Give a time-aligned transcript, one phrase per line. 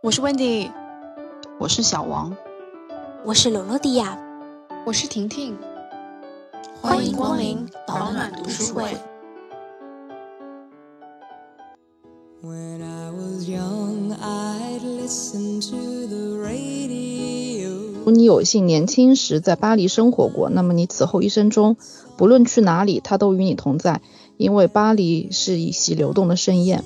[0.00, 0.70] 我是 Wendy，
[1.58, 2.36] 我是小王，
[3.24, 4.16] 我是罗罗迪亚，
[4.86, 5.58] 我是婷婷，
[6.80, 8.96] 欢迎光临保暖读书会。
[12.40, 12.48] 如
[18.04, 21.76] 果你有幸年轻时在巴黎生活过，那么你此后一生中，
[22.16, 24.00] 不论去哪里，它都与你同在，
[24.36, 26.84] 因为巴黎是一席流动的盛宴。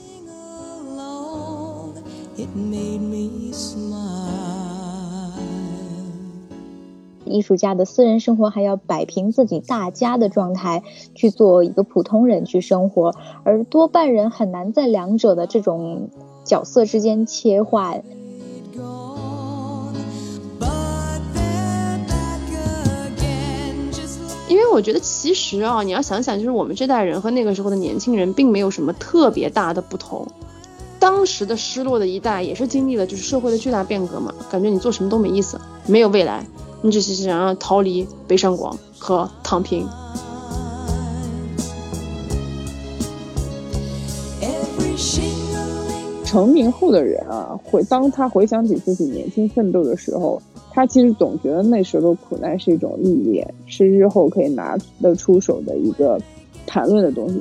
[7.33, 10.83] 艺术家的私人生活还要摆平自己大家的状态，
[11.15, 13.15] 去做一个普通人去生活，
[13.45, 16.11] 而多半人很难在两者的这种
[16.45, 18.03] 角色之间切换。
[24.49, 30.27] 因为我觉得其实啊，你要想想，就是我们这代人和那个时候的年轻人并没有什么特别大的不同。
[30.99, 36.47] 当时的失落的一代也是经历了就是社会的巨大变革嘛，感觉你做什么都没意思，没有未来。
[36.83, 39.87] 你只是想要逃离北上广和躺平。
[46.25, 56.19] 成名后的人啊，回当他回想起自己年轻奋斗的时候，他其实总觉得那时候的苦难是一种历练，是日后可以拿得出手的一个
[56.67, 57.41] 谈论的东西。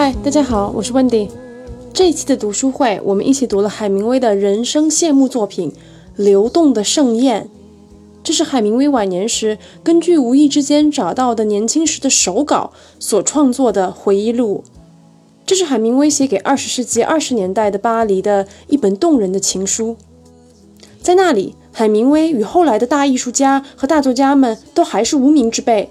[0.00, 1.28] 嗨，大家好，我是 Wendy。
[1.92, 5.72] 这一期的读书会，我们一起读了海明威的人生谢幕作品
[6.14, 7.42] 《流动的盛宴》。
[8.22, 14.62] 这是海明威晚年时根据无意之间找到的年轻时的手稿所创作的回忆录。
[15.44, 19.96] 这是海明威写给二十世纪二十年代的巴黎的一本动人的情书。
[21.02, 25.90] 在那里，海明威与后来的大艺术家和大作家们都还是无名之辈，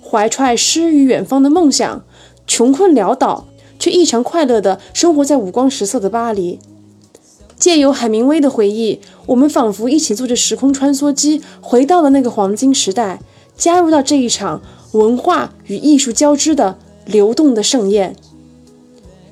[0.00, 2.04] 怀揣诗与远方的梦想。
[2.50, 3.44] 穷困潦倒，
[3.78, 6.58] 却异常快乐地生活在五光十色的巴黎。
[7.58, 13.20] 借由海明威的回忆，我们仿佛一起坐着时空穿梭机，回到了那个黄金时代，
[13.56, 14.62] 加入到这一场
[14.92, 18.14] 文化与艺术交织的流动的盛宴。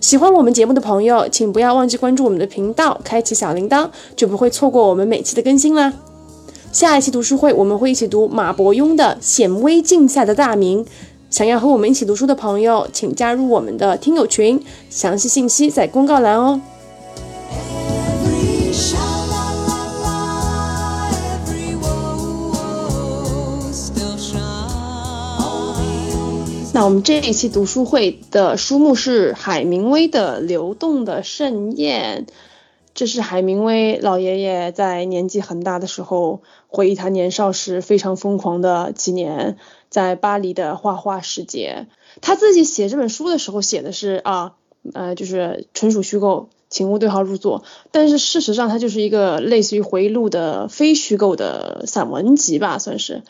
[0.01, 5.93] 喜欢我们节目的朋友，请不要忘记关注我们的频道，开启小铃铛，就不会错过我们每期的更新啦。
[6.73, 10.85] 下一期读书会，我们会一起读马伯庸的《显微镜下的大明》。
[11.29, 16.61] 想要和我们一起读书的朋友，请加入我们的听友群，详细信息在公告栏哦。
[26.73, 32.27] 那我们这一期读书会的书目是海明威的《流动的盛宴》，
[32.95, 39.57] 这是海明威老爷爷在年纪很大的时候回忆他年少时非常疯狂的几年。
[39.97, 41.87] 在巴黎的画画世界，
[42.21, 44.53] 他自己写这本书的时候写的是啊，
[44.93, 47.65] 呃，就是纯属虚构，请勿对号入座。
[47.93, 53.23] 但是事实上，它就是一个类似于回忆录的非虚构的散文集吧，算是。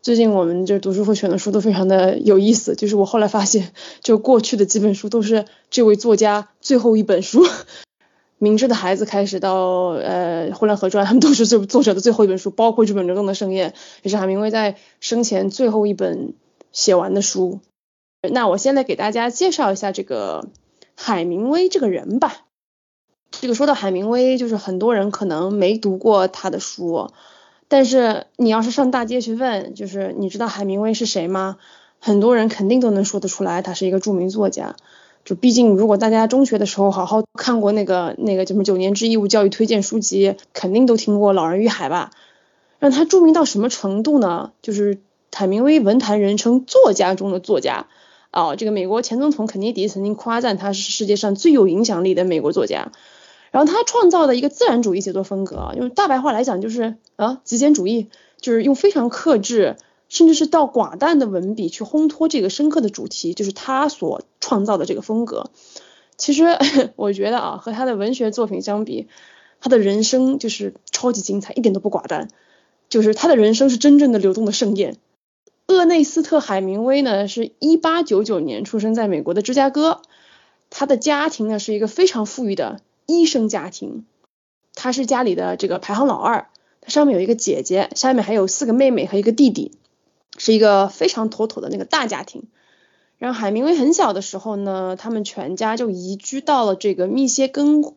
[0.00, 7.44] 最近我们就读书会选的书都非常的有意思，就是我后来发现，就过去的几本书都是这位作家最后一本书。
[8.44, 13.70] 明智的孩子开始到呃《呼兰河传》，他们都是这作者的最后一本书，包括这本《流动的盛宴》，
[14.02, 16.34] 也是海明威在生前最后一本
[16.70, 17.60] 写完的书。
[18.30, 20.46] 那我先来给大家介绍一下这个
[20.94, 22.44] 海明威这个人吧。
[23.30, 27.10] 这个说到海明威，就是很多人可能没读过他的书，
[27.66, 31.56] 但是你要是上大街去问，就是你知道海明威是谁吗？
[31.98, 34.76] 很多人肯定都能说得出来，他是一个著名作家。
[35.24, 42.10] 就毕竟，如果大家中学的时候好好看过那个那个什么九年制义务教育推荐书籍，肯定都听过《老人与海》吧？
[42.78, 44.52] 让他著名到什么程度呢？
[44.60, 44.98] 就是
[45.32, 47.86] 海明威文坛人称作家中的作家
[48.30, 48.54] 啊！
[48.54, 52.92] 这个美国前总统肯尼迪曾经夸赞他是世界上最有影响力的美国作家。
[53.50, 58.08] 然后他创造的一个自然主义写作风格，用大白话来讲就是啊极简主义，
[58.40, 59.76] 就是用非常克制。
[60.08, 65.50] 甚至是到寡淡的文笔去烘托这个深刻的主题，就是他所创造的这个风格。
[66.16, 66.44] 其实
[66.96, 69.08] 我觉得啊，和他的文学作品相比，
[69.60, 72.28] 他的人生就是超级精彩，一点都不寡淡。
[72.88, 74.96] 就是他的人生是真正的流动的盛宴。
[75.66, 80.02] 厄内斯特·海明威呢，是一八九九年出生在美国的芝加哥。
[80.70, 84.04] 他的家庭呢是一个非常富裕的医生家庭，
[84.74, 86.48] 他是家里的这个排行老二，
[86.80, 89.72] 他上面有一个姐姐，下面还有四个妹妹和一个弟弟。
[90.36, 92.44] 是一个非常妥妥的那个大家庭。
[93.18, 97.94] 然后海明威很小的时候呢，他们全家就移居到了这个密歇根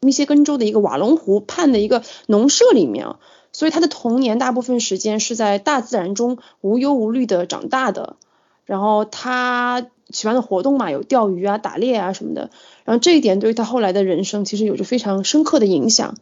[0.00, 3.06] 密歇根州的一个瓦隆湖畔的一个农舍里面。
[3.52, 8.16] 所以他的童年大部分时间是在大自然中无忧无虑的长大的。
[8.64, 12.50] 然后他喜欢的活动嘛，有钓鱼啊、打猎啊什么的。
[12.84, 16.14] 然后这一点对于他后来的人生其实有着非常深刻的影响。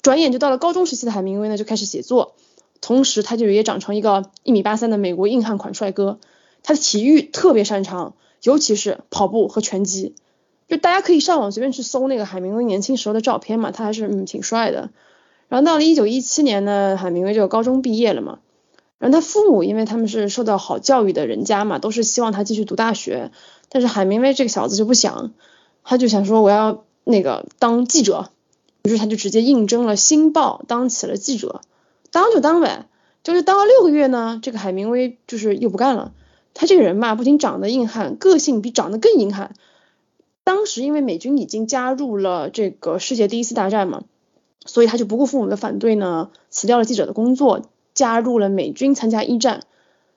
[0.00, 2.34] 转眼就到了高中时期的海明威呢，就开始写作，
[2.80, 6.18] 同时他就也长成一个一米八三的美国硬汉款帅哥。
[6.62, 10.14] 他的体育特别擅长，尤其是跑步和拳击。
[10.68, 14.90] 就大家可以上网随便去搜那个海明威年轻时候的照片嘛，他还是嗯挺帅的。
[15.48, 18.40] 然后到了一九一七年呢，海明威就高中毕业了嘛。
[18.98, 23.30] 然后他父母因为他们是受到好教育的人家嘛，都是希望他继续读大学。
[23.68, 25.32] 但是海明威这个小子就不想，
[25.84, 28.30] 他就想说我要那个当记者。
[28.82, 31.60] 于是他就直接应征了《新报》，当起了记者。
[32.18, 32.86] 当就当呗，
[33.22, 36.12] 就是当了六个月呢，这个海明威就是又不干了。
[36.52, 39.54] 他这个人嘛，不仅长得硬汉，个性比长得更硬汉。
[40.42, 44.02] 当时因为美军已经加入了这个世界第一次大战嘛，
[44.66, 47.62] 所以他就不顾父母的反对呢，辞掉了记者的工作，
[47.94, 49.62] 加入了美军参加一战。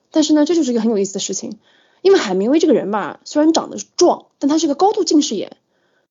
[0.10, 1.60] 但是呢，这就是一个很有意思的事情，
[2.02, 5.58] 因为海明威这个人吧，虽然长得壮，但他是个高度近视眼，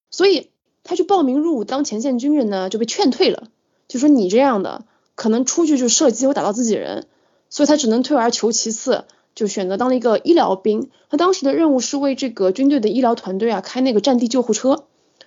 [0.08, 0.50] 所以
[0.84, 3.48] 他去报名入伍当前线军人呢，就被劝退了，
[3.88, 4.84] 就说你这样的
[5.20, 7.06] 可能出去就射击会打到自己人，
[7.50, 9.04] 所以他只能退而求其次。
[9.34, 14.86] 就选择当了一个医疗兵，他当时的任务是为这个军队的医疗团队啊开那个战地救护车，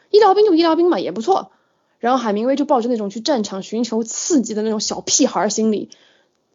[0.10, 1.51] 医疗兵就医疗兵嘛也不错。
[2.00, 5.90] 然后海明威就抱着那种去战场寻求刺激的那种小屁孩心理，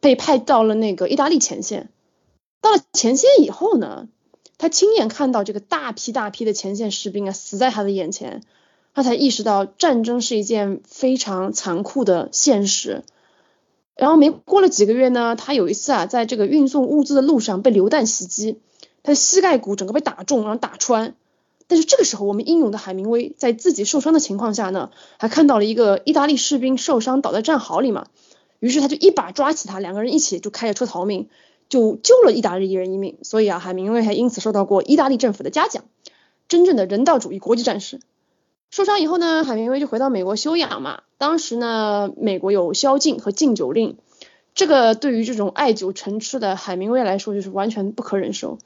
[0.01, 1.89] 被派到了那个意大利前线。
[2.61, 4.09] 到了前线以后呢，
[4.59, 8.43] 他亲眼看到这个大批大批的前线士兵啊死在他的眼前，
[8.95, 13.05] 他才意识到战争是一件非常残酷的现实。
[13.99, 18.61] 然后没过了几个月呢，他有一次啊，在这个运送物资的路上被榴弹袭击，
[19.03, 21.17] 他的膝盖骨整个被打中，然后打穿。
[21.67, 28.07] 但是这个时候，我们英勇的海明威在自己受伤的情况下呢，还看到了一个意大利士兵受伤倒在战壕里嘛，
[28.61, 31.29] 于是他就一把抓起他，两个人一起就开着车逃命，
[31.69, 33.19] 就救了意大利一人一命。
[33.23, 35.85] 所以啊，海明威还因此受到过意大利政府的嘉奖，
[36.47, 38.01] 真正的人道主义国际战士。
[38.71, 41.03] 受伤以后呢，海明威就回到美国休养嘛。
[41.17, 43.97] 当时呢，美国有宵禁和禁酒令，
[44.55, 48.59] 这个对于这种爱酒成痴的海明威来说就是完全不可忍受。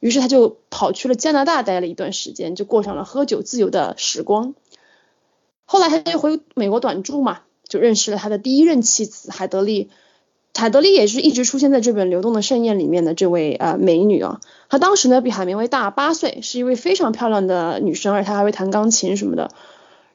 [0.00, 4.54] 于是他就跑去了加拿大待了一段时间，就过上了喝酒自由的时光。
[5.64, 9.90] 后来他就回美国短住嘛，就认识了他的第一任妻子海德利。
[10.54, 19.52] 海德利也是一直出现在这本《流动的盛宴》里面的这位呃美女啊，她当时呢比海明威大八岁，是一位非常漂亮的女生，而且她还会弹钢琴什么的。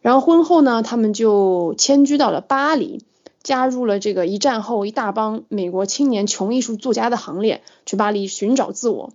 [0.01, 3.06] 然后婚后呢，他们就迁居到了巴黎，
[3.41, 9.13] 加入了这个一战后一大帮美国青年穷艺术作家的行列，去巴黎寻找自我。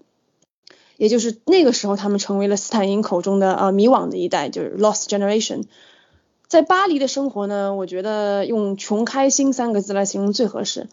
[0.96, 5.64] 也就是那个时候，他们成为了斯坦因口中的呃迷惘的一代，就是 lost generation。
[6.48, 10.88] 在巴黎的生活呢，我觉得用穷开心三个字来形容最合适。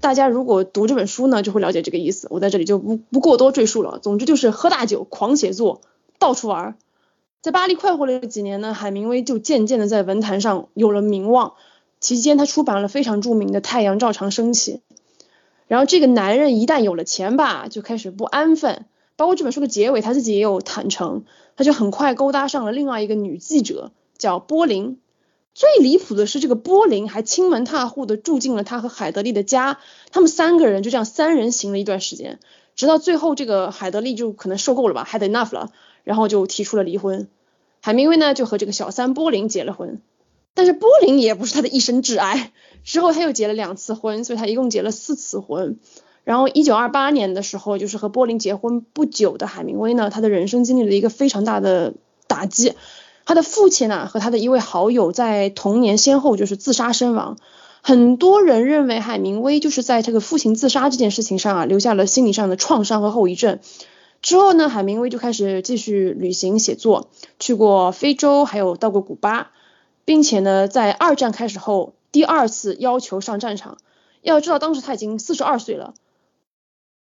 [0.00, 2.28] 大家如果读这本书呢，就会了解这个意思。
[2.30, 3.98] 我在这里就不不过多赘述了。
[3.98, 5.80] 总之就是喝大酒、狂写作、
[6.20, 6.76] 到处玩。
[7.42, 11.54] 在巴黎快活了几年呢，海明威就渐渐的在文坛上有了名望。
[12.00, 14.76] 期间他出版了非常著名的《太阳照常升起》。
[15.66, 18.84] 然后这个男人一旦有了钱吧，就开始不安分。
[19.16, 21.24] 包括这本书的结尾，他自己也有坦诚，
[21.56, 24.98] 他就很快勾搭上了另外一个女记者，叫波林。
[25.54, 29.78] 最离谱的是，这个波林还亲门踏户的住进了他和海德利的家，
[30.10, 32.40] 他们三个人就这样三人行了一段时间，
[32.74, 35.70] 直到最后这个海德利就可能受够了吧，had enough 了，
[36.02, 37.28] 然后就提出了离婚。
[37.80, 40.00] 海明威呢就和这个小三波林结了婚，
[40.54, 42.50] 但是波林也不是他的一生挚爱，
[42.82, 45.78] 之后他又结了两次婚，所以他一共结了四次婚。
[46.24, 51.94] 然后一九二八年的时候，就是和波林结婚不久的海明威呢，他的人生经历了一个非常大的
[52.26, 52.74] 打击。
[53.24, 57.38] 他的父亲呢和他的一位好友在同年先后就是自杀身亡，
[57.82, 63.60] 很多人认为海明威就是在这个父亲自杀这件事情上啊留下了心理上的创伤和后遗症。
[64.22, 69.50] 之后呢，海明威就开始继续旅行写作，去过非洲，还有到过古巴，
[70.06, 73.76] 并且呢，在二战开始后第二次要求上战场。
[74.22, 75.92] 要知道当时他已经四十二岁了，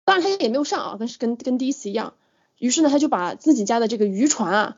[0.03, 2.13] 当然他也没有上啊，跟跟跟第一次一样。
[2.59, 4.77] 于是呢，他就把自己家的这个渔船啊。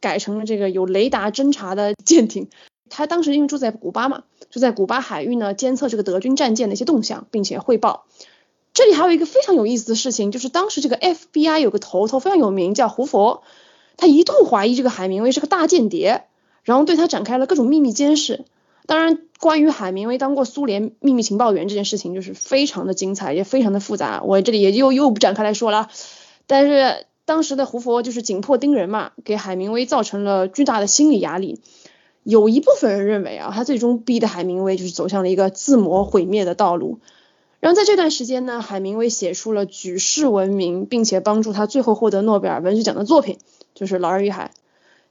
[0.00, 2.48] 改成了这个有雷达侦察的 舰艇，
[2.90, 8.04] 他当时因为住在古巴嘛，就在古巴海域呢监测这个德军战舰的一些动向，并且汇报。
[8.74, 13.42] 这里还有一个非常有意思的事情，就是当时这个 FBI 有个头头非常有名，叫胡佛，
[13.96, 16.24] 他一度怀疑这个海明威是个大间谍，
[16.62, 18.44] 然后对他展开了各种秘密监视。
[18.84, 25.88] 当然，关于海明威当过苏联秘密情报员这件事情，就是非常的精彩，也非常的复杂，我这里也又又不展开来说了。
[26.46, 27.06] 但是。
[27.26, 31.60] 当时的胡佛就是紧迫盯人嘛，给海明威造成了巨大的心理压力。
[32.22, 36.98] 有一部分人认为啊，他最终逼的海明威就是走向了一个自我毁灭的道路。
[37.60, 43.38] 然后在这段时间呢，海明威写出了举世闻名，并且帮助他最后获得诺贝尔文学奖的作品，
[43.74, 44.52] 就是《老人与海》。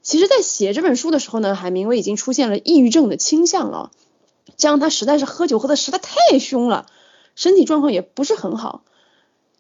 [0.01, 3.91] 其实，在写这本书的时候呢，海明威已经出现了抑郁症的倾向了，
[4.55, 6.85] 加上他实在是喝酒喝的实在太凶了，
[7.35, 8.83] 身体状况也不是很好。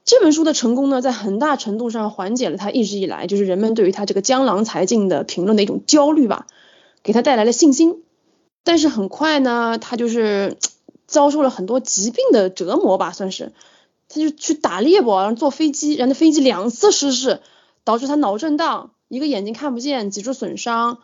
[0.05, 6.45] 这本书的成功呢，在很大程度上缓解了他一直以来就是人们对于他这个江郎才尽的评论的一种焦虑吧。
[7.01, 8.03] 给他带来了信心，
[8.63, 10.57] 但是很快呢，他就是
[11.05, 13.51] 遭受了很多疾病的折磨吧，算是，
[14.09, 17.41] 他就去打猎不，然后坐飞机，然后飞机两次失事，
[17.83, 20.97] 导致他脑震荡，一个眼睛看不见，脊柱损伤，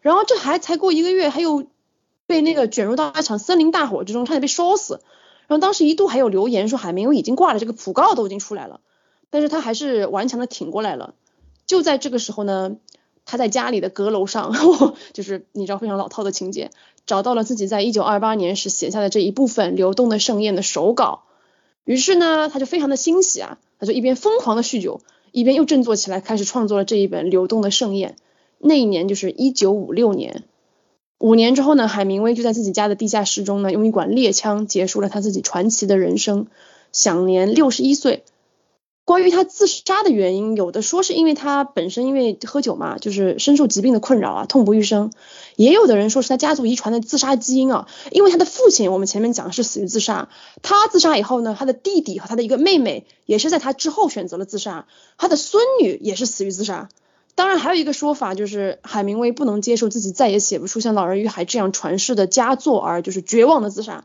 [0.00, 1.66] 然后这还才过一个月，他又
[2.26, 5.00] 被那个卷入到一场森林大火之中，差点被烧死，
[5.48, 8.80] 然后当时一度还有留言说海明威已经挂了这个讣告都已经出来了，
[9.30, 11.14] 但是他还是顽强的挺过来了，
[11.66, 12.76] 就在这个时候呢。
[13.30, 14.54] 他在家里的阁楼上，
[15.12, 16.70] 就是你知道非常老套的情节，
[17.04, 21.24] 找到了自己在一九二八年时写下的这一部分《流动的盛宴》的手稿。
[21.84, 28.12] 于是呢，他就非常的欣喜啊，他就一边疯狂的酗酒，一边又振作起来，开始创作了这一本《流动的盛宴》。
[28.60, 30.44] 那一年就是一九五六年。
[31.18, 36.46] 五年之后呢，海明威就在自己家的地下室中呢，用一管猎枪结束了他自己传奇的人生，
[36.92, 38.24] 享年六十一岁。
[39.04, 45.08] 关于他自杀的原因，有的说是因为他本身因为喝酒嘛，就是深受疾病的困扰啊，痛不欲生；
[45.56, 50.28] 也有的人说是他家族遗传的自杀基因啊，因为他的父亲我们前面讲是死于自杀，
[50.60, 56.90] 他自杀以后呢，他的弟弟和他的一个妹妹也是在他之后选择了自杀，他的孙女也是死于自杀。
[57.38, 64.02] 当然还有一个说法就是海明威不能接受自己再也写不出像《老人与海》这样传世的佳作而就是绝望的自杀。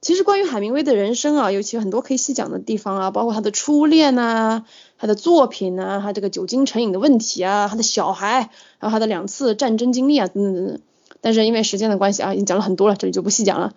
[0.00, 4.64] 其实关于海明威的人生啊，尤其很多可以细讲的地方啊，包括他的初恋呐，
[4.98, 10.80] 他的作品呐，他这个酒精成瘾的问题啊，他的小孩，还有他的两次战争经历啊，等等等等。
[11.20, 13.74] 但是因为时间的关系啊，已经讲了很多了，这里就不细讲了。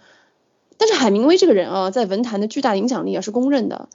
[0.78, 3.88] 但是海明威这个人啊，在文坛的巨大影响力啊是公认的。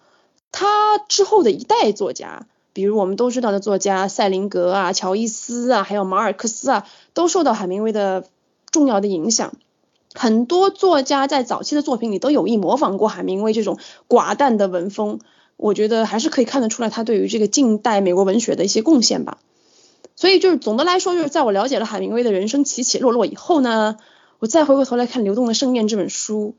[0.52, 2.47] 他之后的一代作家，
[2.78, 8.23] 比如我们都知道的作家塞林格啊、乔伊斯啊，还有马尔克斯啊，都受到海明威的
[8.70, 9.54] 重要的影响。
[10.14, 15.18] 很多作家在早期的作品里都有意模仿过海明威这种寡淡的文风，
[15.56, 19.38] 我觉得还是可以看得出来他对于这个近代美国文学的一些贡献吧。
[20.14, 23.97] 所以就是总的来说，就是在我了解了海明威的人生起起落落以后呢，
[24.38, 26.54] 我再回过头来看《流动的盛宴》这本书，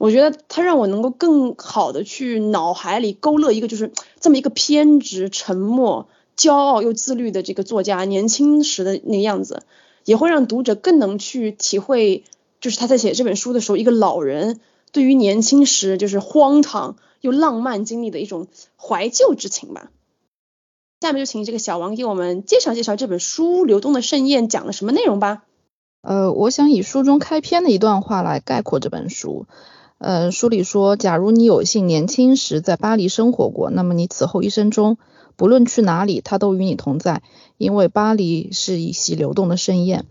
[0.00, 9.62] 我觉得它让我能够更好的去脑海里勾勒一个就是这么一个偏执、沉默、骄傲又自律的这个作家年轻时的那个样子，
[10.06, 12.24] 也会让读者更能去体会。
[12.62, 18.46] 就是他在写这本书的时候，一个老人对于年轻时就是荒唐又浪漫经历的一种
[18.78, 19.90] 怀旧之情吧。
[21.02, 25.42] 下面就请这个小王给我们介绍介绍这本书《流动的盛宴》讲了什么内容吧。
[26.00, 29.44] 呃，我想以书中开篇的一段话来概括这本书。
[30.00, 34.96] 呃，书里说，假如你有幸年轻时在巴黎生活过，那么你此后一生中，
[35.36, 37.22] 不论去哪里，他都与你同在，
[37.58, 40.06] 因为巴黎是一席流动的盛宴。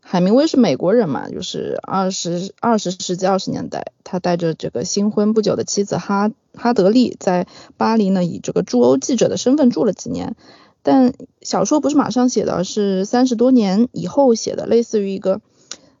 [0.00, 10.36] 海明威是美国人嘛，就是二十二十世纪二十年代，他带着这个新婚不久的妻子哈哈德利在巴黎呢，以这个驻欧记者的身份住了几年。
[10.82, 15.42] 但小说不是马上写的，是三十多年以后写的，类似于一个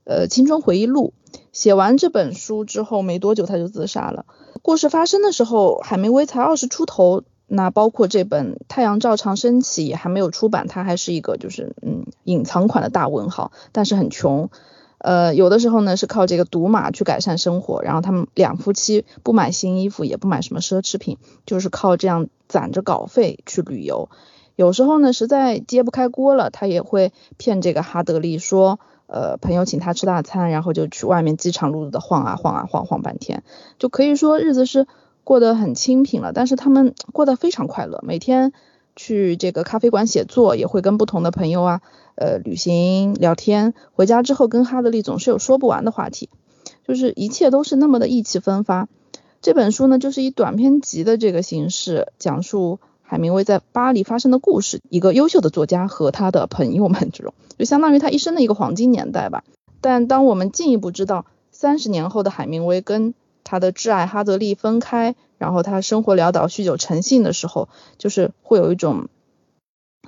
[0.04, 1.12] 呃青春回忆录。
[1.58, 4.26] 写完这本书之后没多久他就自杀了。
[4.62, 7.24] 故事发生的时候，海明威才二十出头。
[7.48, 14.50] 那包括这本《太阳照常升起》也还没有出版，它还是一个就是嗯隐藏款的大文豪，但是很穷，
[14.98, 24.08] 呃有的时候呢是靠这个赌马去改善生活，然后他们两夫妻不买新衣服，也不买什么奢侈品，就是靠这样攒着稿费去旅游。
[24.54, 33.42] 有时候呢实在揭不开锅了，他也会骗这个哈德利说，呃朋友请他吃大餐，然后就去外面饥肠辘辘的晃啊晃啊晃晃半天，
[33.80, 34.86] 就可以说日子是。
[35.24, 38.54] 过得很清贫了，但是他们过得非常快乐，每天
[38.96, 41.82] 去这个咖啡馆写作，也会跟不同的朋友啊，
[42.14, 43.74] 呃，旅行聊天。
[43.92, 46.30] 回家之后跟哈德利总是有说不完的话题，
[46.86, 48.88] 就是一切都是那么的意气风发。
[49.42, 59.44] 这本书呢，就是以短篇集的这个形式，讲述海明威在巴黎发生的故事，一个优秀的作家和他的朋友们这种，就相当于他一生的一个黄金年代吧。
[59.80, 69.08] 但当我们进一步知道三十年后的海明威跟他的挚爱哈德利分开，然后他生活潦倒、酗酒成性的时候，就是会有一种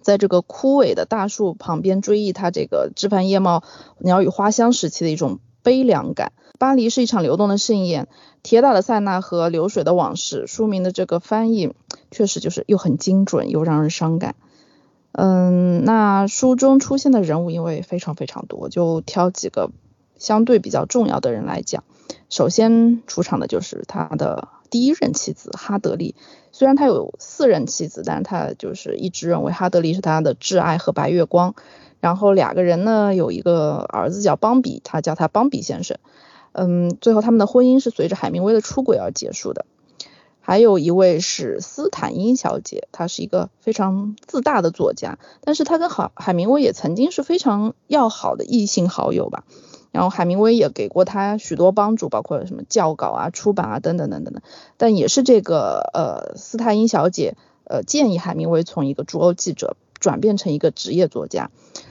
[0.02, 3.62] 在这个枯萎的大树旁边追忆他这个枝繁叶茂、
[3.96, 6.32] 鸟语花香时期的一种悲凉感。
[6.58, 8.06] 巴黎是一场流动的盛宴，
[8.42, 10.46] 铁打的塞纳河流水的往事。
[10.46, 11.74] 书名的这个翻译
[12.10, 14.34] 确实就是又很精准又让人伤感。
[15.12, 19.70] 嗯，那书中出现的人物因为非常非常多，就挑几个
[20.18, 21.82] 相对比较重要的人来讲。
[22.28, 26.14] 首先出场的就是他的第一任妻子哈德利，
[26.52, 31.54] 虽然他有四任妻子，但是他就是一直认为哈德利是他的挚爱和白月光。
[32.00, 35.98] 然后两个人呢有一个儿子叫邦比，他叫他邦比先生。
[36.52, 39.66] 嗯，最后他们的婚姻是随着海明威的出轨而结束的。
[40.42, 49.44] 还有一位是斯坦因小姐，她是一个非常自大的作家，但是她跟海海明威也曾经是非常要好的异性好友吧。
[49.92, 54.42] 然后海明威也给过她许多帮助，包括什么教稿啊、出版啊等等等等的。
[54.76, 61.50] 但也是这个呃斯坦因小姐呃建议海明威从一个驻欧记者转变成一个职业作家。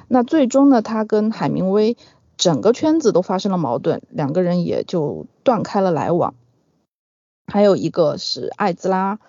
[0.09, 1.95] 那最终呢，他跟海明威
[2.35, 6.33] 整个圈子都发生了矛盾，两个人也就断开了来往。
[7.47, 9.15] 还有一个是艾兹拉·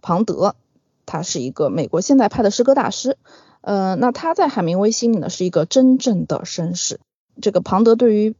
[0.00, 0.54] 庞德，
[1.06, 3.16] 他是一个美国现代派的诗歌大师。
[3.62, 7.00] 呃，那他在海明威心里呢是一个真正的绅士。
[7.40, 8.34] 这个庞德对于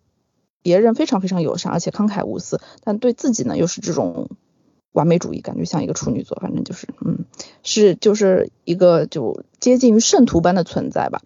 [0.63, 4.29] 别人非常非常友善，而且慷慨无私，但对自己呢又是这种
[4.93, 7.25] 完美主义，感觉像一个处女座，反正就是嗯，
[7.63, 11.23] 是就是一个就接近于圣徒般的存在吧。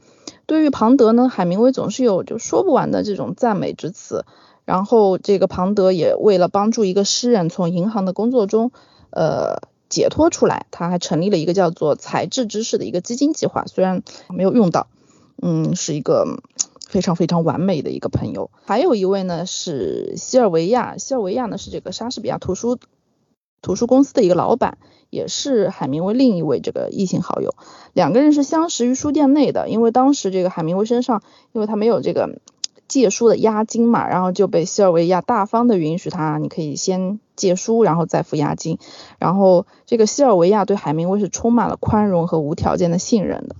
[0.51, 4.25] 对于庞德呢，海明威总是有就说不完的这种赞美之词。
[4.65, 8.73] 然后这个庞德也为了帮助一个诗人从银行的工作中，
[9.11, 14.89] 呃解脱出来，他还成立了一个叫做才智之士的一个基金计划，虽然没有用到，
[15.41, 16.27] 嗯，是一个
[16.85, 18.51] 非常非常完美的一个朋友。
[18.65, 22.77] 还有一位呢是西尔维亚，西尔维亚呢是这个莎士比亚图书
[23.63, 24.79] 图书公司的一个老板，
[25.11, 27.55] 也是海明威另一位这个异性好友。
[27.93, 32.39] 两个人是相识于书店内的，因为当时这个海明威身上，因为他没有这个。
[32.89, 38.81] 借书的押金嘛，然后就被西尔维亚大方的允许他，你可以先借书，然后再付押金。
[39.21, 43.55] 然后这个西尔维亚对海明威是充满了宽容和无条件的信任的。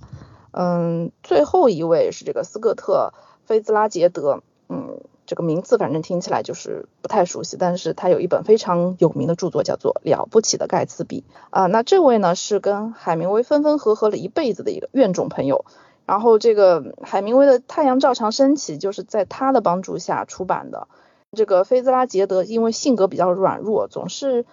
[0.51, 3.13] 嗯，最后一位是这个斯科特·
[3.45, 4.99] 菲兹拉杰德，嗯，
[5.31, 11.67] 这个名字反正听起来就是不太熟悉，但是他有一本非常有名的著作叫做《了不起的盖茨比》啊。
[11.67, 15.63] 那这位呢是跟海明威分分合合了一辈子的一个怨种朋友。
[16.05, 20.89] 然后这个海明威的《太阳照常升起》就是在他的帮助下出版的。
[21.31, 24.45] 这个菲兹拉杰德因为性格比较软弱，总是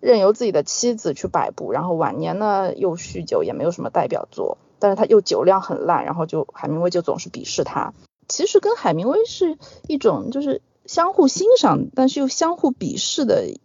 [0.00, 4.58] 任由自己的妻子去摆布，然后晚年呢又酗酒，也没有什么代表作。
[4.78, 7.94] 但是他又酒量很烂，然后就海明威就总是鄙视他。
[8.28, 13.60] 其实跟海明威是一种就是相互欣赏，但是又相互鄙视的一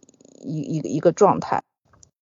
[0.60, 1.62] 一个一个状态。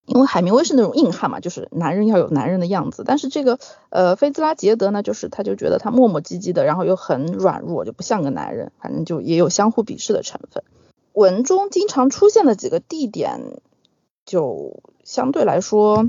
[0.07, 3.05] 因为海明威是那种硬汉嘛，就是男人要有男人的样子。
[3.07, 8.73] 但是这个呃菲兹拉杰德呢，就是他就觉得他磨磨唧唧的，然后又很软弱，就不像个男人。
[8.81, 10.65] 反正就也有相互鄙视的成分。
[11.13, 13.61] 文中经常出现的几个地点，
[14.27, 16.09] 就相对来说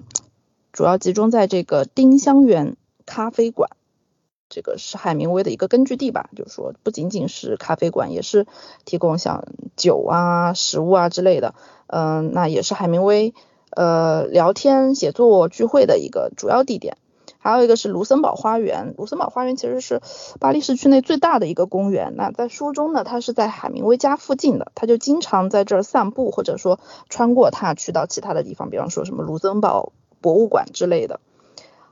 [0.71, 3.69] 主要集中在这个丁香园咖啡馆，
[4.51, 6.29] 这个是海明威的一个根据地吧。
[6.35, 8.45] 就是说不仅仅是咖啡馆，也是
[8.85, 11.55] 提供像酒啊、食物啊之类的。
[11.87, 13.33] 嗯，那也是海明威。
[13.73, 16.97] 呃，聊天、写作、聚会的一个主要地点，
[17.37, 18.93] 还有一个是卢森堡花园。
[18.97, 20.01] 卢森堡花园其实是
[20.41, 22.13] 巴黎市区内最大的一个公园。
[22.17, 31.21] 那在书中呢，他是在海明威家附近的，他就经常在这儿散步，或者说穿过它去到其他的地方，比方说什么卢森堡博物馆之类的。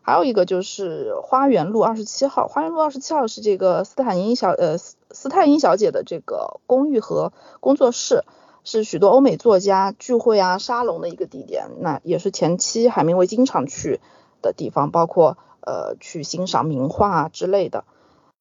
[0.02, 8.24] 还有一个就是花园路二十七号，花园路二十七号是这个斯坦因小呃斯斯泰因小姐的这个公寓和工作室。
[8.66, 14.02] 是许多欧美作家聚会啊、沙龙的一个地点，那也是前期海明威经常去
[14.42, 17.86] 的地方，包括呃去欣赏名画啊之类的。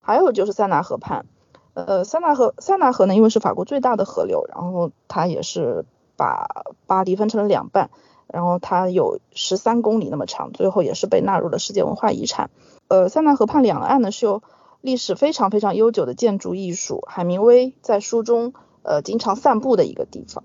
[0.02, 1.24] 还有就是塞纳河畔，
[1.72, 7.88] 呃塞纳河塞纳河呢，因为是法国最大的河流，然后它也是把巴黎分成了两半，
[8.32, 12.50] 然后它有十三公里那么长，最后也是被纳入了世界文化遗产。
[12.88, 14.42] 呃塞纳河畔两岸呢是有
[14.80, 18.54] 历史非常非常悠久的建筑艺术，海明威在书中。
[18.84, 20.44] 呃，经常散步的一个地方。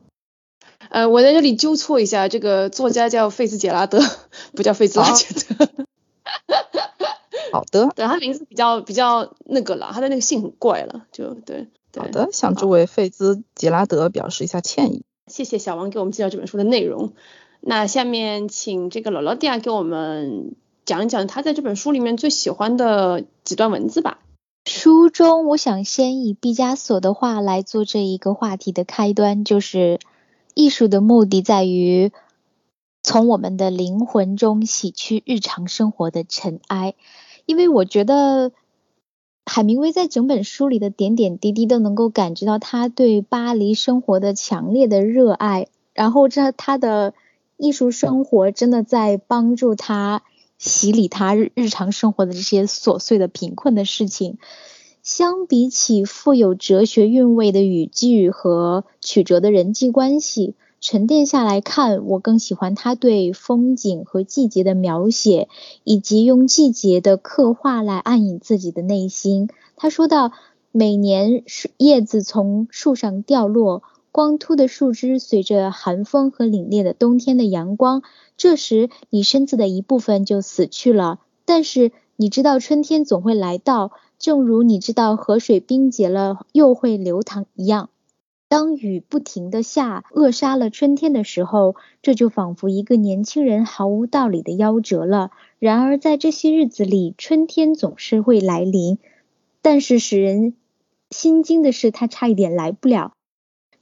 [0.89, 4.01] 呃，我在这里纠错一下，这个作家叫费兹杰拉德，
[4.53, 5.69] 不叫费兹拉杰德。
[7.53, 7.87] 好的。
[7.95, 11.69] 对，他名字比较比较那个了，他的那个姓很怪了，就对。
[11.95, 15.05] 好的，向这位费兹杰拉德表示一下歉意。
[15.27, 17.13] 谢谢小王给我们介绍这本书的内容。
[17.65, 24.19] 那下面请这个罗罗蒂亚给我们讲一讲他在这本书里面最喜欢的几段文字吧。
[24.65, 29.99] 书中，我想先以毕加索的话来做这一个话题的开端，就是
[30.53, 32.11] 艺术的目的在于
[33.01, 36.95] 从我们的灵魂中洗去日常生活的尘埃。
[37.45, 38.51] 因为我觉得
[39.45, 47.13] 海明威在整本书里的点点滴滴都能够感觉到他对巴黎生活的强烈的热爱，然后这他的
[47.57, 50.23] 艺术生活真的在帮助他。
[50.59, 54.37] 洗礼他日日常生活的这些琐碎的贫困的事情。
[55.01, 65.49] 相比起富有哲学韵味的语句和曲折的人际关系，沉淀下来看，我更喜欢他对风景和季节的描写，
[65.83, 69.49] 以及用季节的刻画来暗引自己的内心。
[69.75, 70.31] 他说到，
[70.71, 73.83] 每年树叶子从树上掉落，
[74.13, 78.03] 光秃的树枝随着寒风和凛冽的冬天的阳光，
[78.37, 81.19] 这时你身子的一部分就死去了。
[81.45, 83.91] 但是你知道春天总会来到。
[84.19, 87.89] 正如你知道河水冰结了又会流淌一样，
[88.47, 95.31] 当雨不停的下，扼杀了春天的时候，这就仿佛一个年轻人毫无道理的夭折了。
[95.59, 98.99] 然而在这些日子里，春天总是会来临，
[99.61, 100.53] 但是使人
[101.09, 103.11] 心惊的是，它差一点来不了。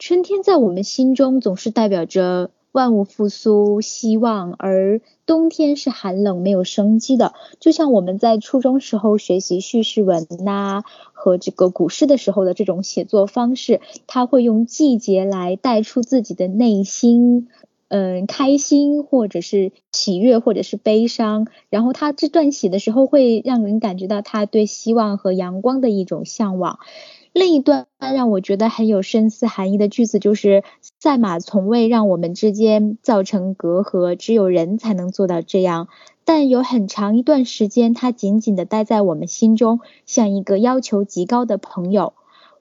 [0.04, 2.50] 春天在我们心中总是代表着。
[2.72, 7.34] 万物复苏，希望，而冬天是寒冷、没有生机的。
[7.60, 17.50] 就像我们在初中时候学习叙事文呐和这个古诗的时候的这种写作方式，他会用季节来带出自己的内心，
[17.90, 21.48] 嗯，开心或者是喜悦或者是悲伤。
[21.70, 26.80] 然后他这段写的时候，会让人感觉到他对希望和阳光的一种向往。
[27.34, 30.64] 另一段让我觉得很有深思含义的句子就是
[31.00, 35.88] ：“赛马从未让我们之间造成隔阂，只有人才能做到这样。
[36.26, 42.14] 但有很长一段时间，他紧紧地待在我们心中，像一个要求极高的朋友。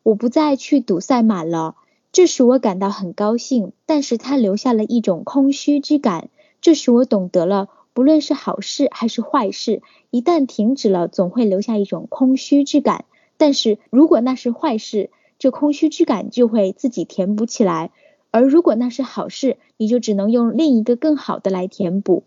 [0.04, 1.74] 我不再去赌赛马了，
[2.12, 3.72] 这使我感到很高兴。
[3.87, 6.28] 但是他留下了一种空虚之感，
[6.61, 13.04] 这使我懂得了，不论是好事还是坏事，一旦停止了，总会留下一种空虚之感。”
[13.40, 17.88] 但是如果那是坏事，这空虚之感就会自己填补起来；
[18.31, 22.24] 而如果那是好事，你就只能用另一个更好的来填补。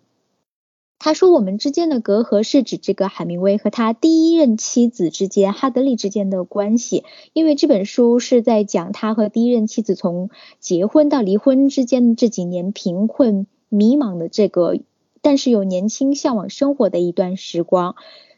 [0.98, 14.80] 他说，我们之间的隔阂是指这个海明威和他第一任妻子之间哈德利之间的关系，因为这本书是在讲他和第一任妻子从结婚到离婚之间这几年贫困迷茫的这个，
[15.22, 17.96] 但是有年轻向往生活的一段时光。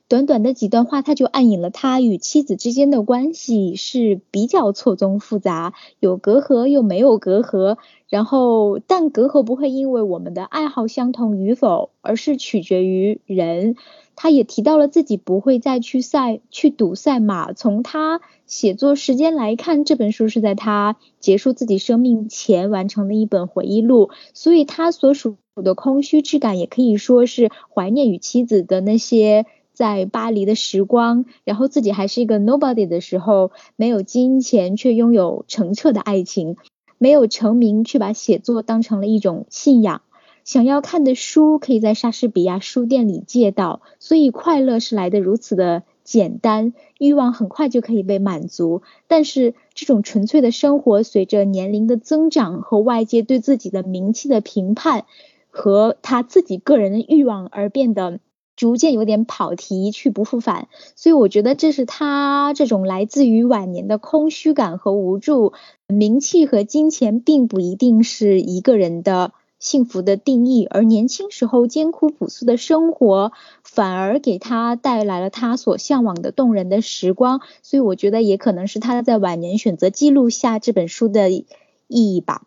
[0.07, 7.77] 短短的几段话，他就暗引了他与妻子之间的关系是比较错综复杂，有隔阂又没有隔阂。
[8.07, 13.77] 然后，但隔阂不会因为我们的爱好相同与否，而是取决于人。
[14.15, 17.51] 他也提到了自己不会再去赛去赌赛马。
[17.51, 29.47] 从他写作时间来看，这本书是在他结束自己生命前完成的一本回忆录，所以他所属的空虚之感也可以说是怀念与妻子的那些。
[29.75, 36.55] 在巴黎的时光，然后自己还是一个 nobody 的时候，没有金钱却拥有澄澈的爱情，
[36.97, 40.01] 没有成名却把写作当成了一种信仰，
[40.45, 48.81] 想要看的书可以在莎士比亚书店里借到，所以快乐是来的如此的简单，欲望很快就可以被满足。
[49.07, 55.05] 但是这种纯粹的生活，随着年龄的增长和外界对自己的名气的评判，
[55.49, 58.19] 和他自己个人的欲望而变得。
[58.55, 65.53] 逐渐有点跑题，一去不复返，所以我觉得这是他这种来自于晚年的空虚感和无助。
[65.87, 73.31] 名气和金钱并不一定是一个人的幸福的定义，而年轻时候艰苦朴素的生活，
[73.63, 77.41] 反而给他带来了他所向往的动人的时光。
[77.61, 81.45] 所以我觉得也可能是他在晚年选择记录下这本书的意
[81.87, 82.43] 义吧。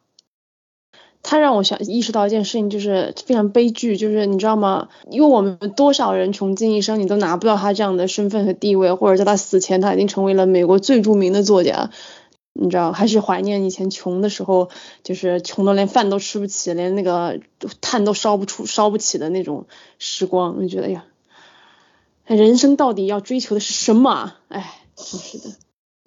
[1.22, 4.88] 他让我想意识到一件事情，就是非常悲剧，就是你知道吗？
[5.10, 11.90] 因为我们多少人穷尽一生，你都拿不到他这样的身份和地位，或者在他死前，他已经成为了美国最著名的作家，
[12.54, 12.92] 你知道？
[12.92, 14.70] 还是怀念以前穷的时候，
[15.02, 17.40] 就是穷的连饭都吃不起，连那个
[17.80, 19.66] 炭都烧不出、烧不起的那种
[19.98, 21.04] 时光，你觉得呀？
[22.24, 24.34] 人生到底要追求的是什么？
[24.48, 25.54] 哎，真是的。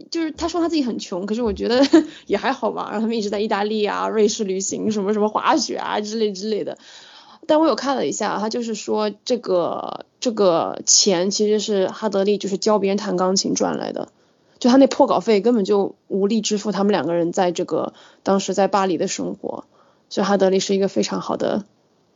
[0.09, 1.85] 就是他说他自己很穷，可是我觉得
[2.25, 2.87] 也还好吧。
[2.91, 6.77] 然后他们一直在意大利啊、瑞士旅行，什么什么滑雪啊之类之类的。
[7.47, 14.09] 但我有看了一下，他就是说这个这个钱其实是哈德利就是教别人弹钢琴赚来的，
[14.59, 19.65] 就他那破稿费根本就无力支付他们两个人在这个当时在巴黎的生活。
[20.09, 21.65] 所以哈德利是一个非常好的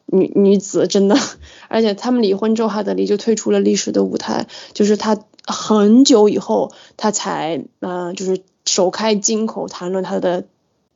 [0.06, 1.16] 女女子，真的。
[1.70, 5.18] 而且他们离婚之后，哈德利就退出了历史的舞台，就是他。
[5.48, 10.46] 很久以后，他才嗯，就是首开金口谈论她的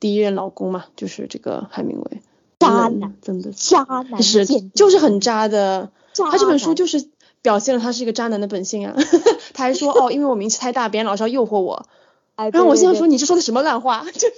[0.00, 2.22] 第一任老公嘛，就是这个海明威。
[2.58, 5.90] 渣男，真的渣男，是就是很渣的。
[6.14, 7.08] 他这本书就是
[7.40, 8.96] 表现了他是一个渣男的本性啊。
[9.54, 11.86] 他还说哦，因为我名气太大，别人老是要诱惑我。
[12.36, 14.04] 然后我现在说，你是说的什么烂话？
[14.12, 14.34] 就是。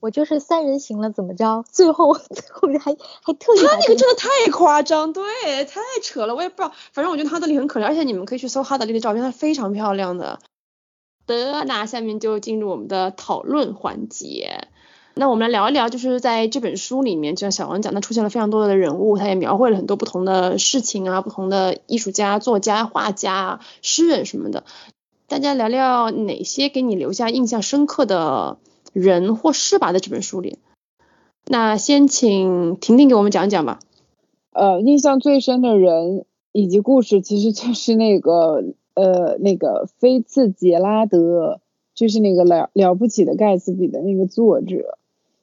[0.00, 1.64] 我就是三人行了，怎么着？
[1.70, 5.22] 最后最后还还特意他那个真的太夸张，对，
[5.66, 10.40] 太扯了，我也不知道，反正我觉得哈德里很可怜，而且你们可以去搜哈德利的照片，她非常漂亮的。
[11.26, 14.68] 的，那下面就进入我们的讨论环节。
[15.14, 24.64] 那我们来聊一聊，就是在这本书里面，就像小王讲，他出现了非常多的人物，他也描绘了很多不同的事情啊，不同的艺术家、作家、画家、诗人什么的。
[25.28, 28.56] 大家聊聊哪些给你留下印象深刻的？
[28.92, 30.58] 人或事吧，在这本书里。
[31.46, 33.80] 那先请婷婷给我们讲讲吧。
[34.52, 41.60] 呃，印象最深的人以及故事，其实就是那个呃那个菲茨杰拉德，
[41.94, 44.98] 就是那个了了不起的盖茨比的那个作者。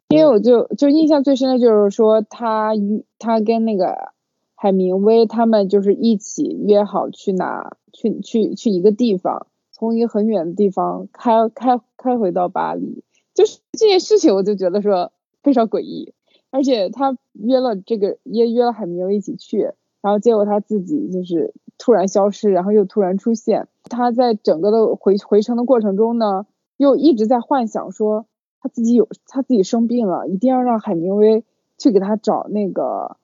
[0.10, 2.72] 因为我就就印象最深的就是说，他
[3.20, 4.12] 他跟那个
[4.56, 13.04] 海明威他们就是一起约好去哪去去去一个地方，从一个很远的地方开开开回到巴黎。
[13.38, 15.12] 就是这件事情，我就觉得说
[15.44, 16.16] 非常诡异，
[16.50, 23.68] 而且他约了这个约约了海明威一起去，然后结果他自己就是突然消失，然后又突然出现。
[23.84, 26.48] 他在整个的回回程的过程中呢，
[26.78, 28.26] 又一直在幻想说
[28.60, 31.44] 他自己有他自己生病了，一定要让海明威
[31.78, 33.18] 去给他找那个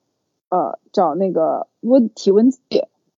[0.49, 2.59] 呃找那个温体温计，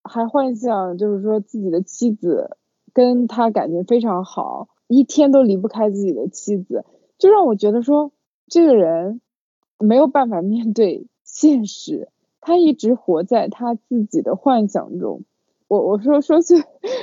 [0.02, 2.56] 还幻想就是说自己的妻子
[2.94, 4.70] 跟他感情非常好。
[4.88, 6.86] 一天都离不开自己的妻子，
[7.18, 8.12] 就让我觉得说
[8.48, 9.22] 这个人
[9.80, 12.10] 没有办法面对现实，
[12.42, 15.24] 他一直活在他自己的幻想中。
[15.68, 16.56] 我我说说句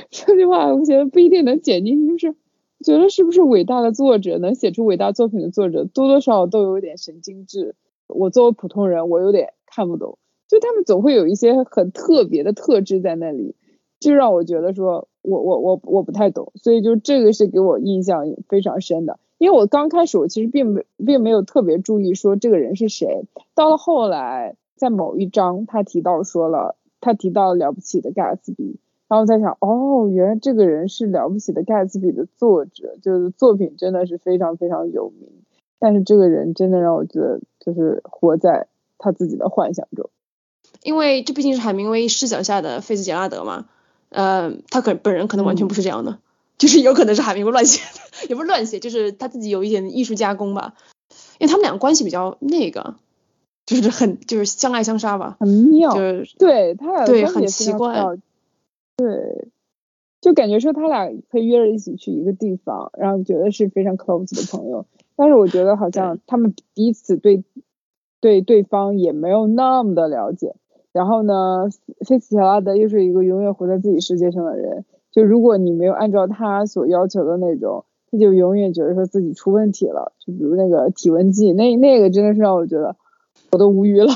[0.09, 2.37] 说句话，我觉得不一定能剪进去，就是
[2.83, 7.75] 觉得是不是伟大的作者能写出伟大作品的作者，多多少少都有点神经质。
[8.07, 10.17] 我作为普通人，我有点看不懂，
[10.47, 13.55] 就他们总会有一些很特别的特质在那里。
[14.09, 19.17] 就让我觉得说，我我我我不太懂，所以就这个是给我印象非常深的。
[19.37, 23.23] 因为我刚开始我其实并没并没有特别注意说这个人是谁，
[23.55, 35.29] 到了后来在某一章他提到说了，他提到了了不起的盖茨比，然后我在想，哦，原来这个人是了不起的盖茨比的作者，就是作品真的是非常非常有名，
[35.79, 40.09] 但是这个人真的让我觉得就是活在他自己的幻想中，
[40.83, 43.65] 因为这毕竟是海明威视角下的菲茨杰拉德嘛。
[44.13, 46.19] 呃，他可本人可能完全不是这样的，
[46.57, 47.99] 就是有可能是海明威乱写的，
[48.29, 50.75] 也不是乱写，就是他自己有一点艺术加工吧。
[51.39, 52.95] 因为他们两个关系比较那个，
[53.65, 58.01] 就是很就是相爱相杀吧，很妙，就是对他俩对很奇怪，
[58.95, 59.47] 对，
[60.21, 67.43] 就感觉说他俩可以约着一起去一个地方，然后觉得是非常 close 的朋友，但是我觉得好像他们彼此对
[68.21, 70.55] 对对方也没有那么的了解。
[70.93, 71.67] 然后呢，
[72.07, 74.85] 菲茨杰拉德又是一个永远活在自己世界上的人。
[75.11, 80.13] 就如果你没有按照他所要求的那种，他就永远觉得说自己出问题了。
[80.25, 82.95] 就比如那个体温计，那那个真的是让我觉得
[83.51, 84.13] 我都无语了。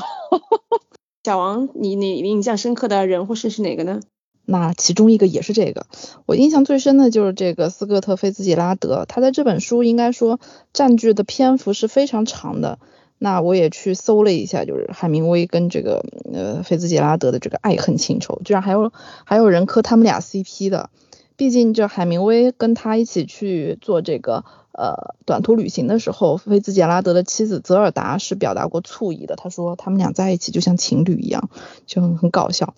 [1.24, 4.00] 小王，你你印象深刻的人或事是哪个呢？
[4.46, 5.84] 那其中一个也是这个，
[6.24, 10.40] 我印象最深的就是这个斯科特·菲茨杰拉德，他在这本书应该说
[10.72, 12.78] 占据的篇幅是非常长的。
[13.18, 18.92] 那我也去搜了一下，就是海明威跟这个呃菲兹杰拉德的这个爱恨情仇，居然还有
[19.24, 20.90] 还有人磕他们俩 CP 的。
[21.36, 31.50] 毕竟这海明威跟他一起去做这个呃短途旅行的时候，菲兹杰拉德的妻子泽尔达是表达过醋意的，他说他们俩在一起就像情侣一样，
[31.86, 32.74] 就很很搞笑。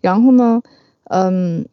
[0.00, 0.62] 然后呢，
[1.04, 1.68] 嗯，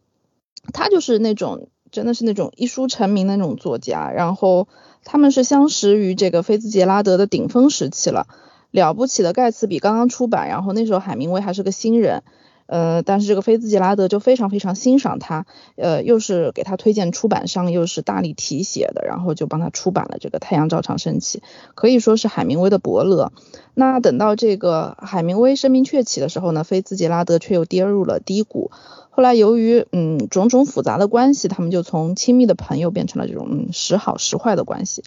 [0.73, 4.67] 他就是那种真的是那种一书成名的那种作家，然后。
[5.04, 8.28] 他们是相识于这个菲兹杰拉德的顶峰时期了，
[8.72, 12.24] 了不起的盖茨比刚刚出版，然后那时候海明威还是个新人，
[12.68, 21.40] 呃，但是这个菲兹杰拉德就非常非常欣赏他，呃，又是给他推荐出版商，又是大力提携的，然后就帮他出版了这个《太阳照常升起》，
[21.76, 23.32] 可以说是海明威的伯乐。
[23.74, 28.72] 那等到这个海明威声名鹊起的时候呢，菲兹杰拉德却又跌入了低谷。
[29.13, 35.04] 后来由于嗯种种复杂的关系，他们就从亲密的朋友变成了这种嗯时好时坏的关系。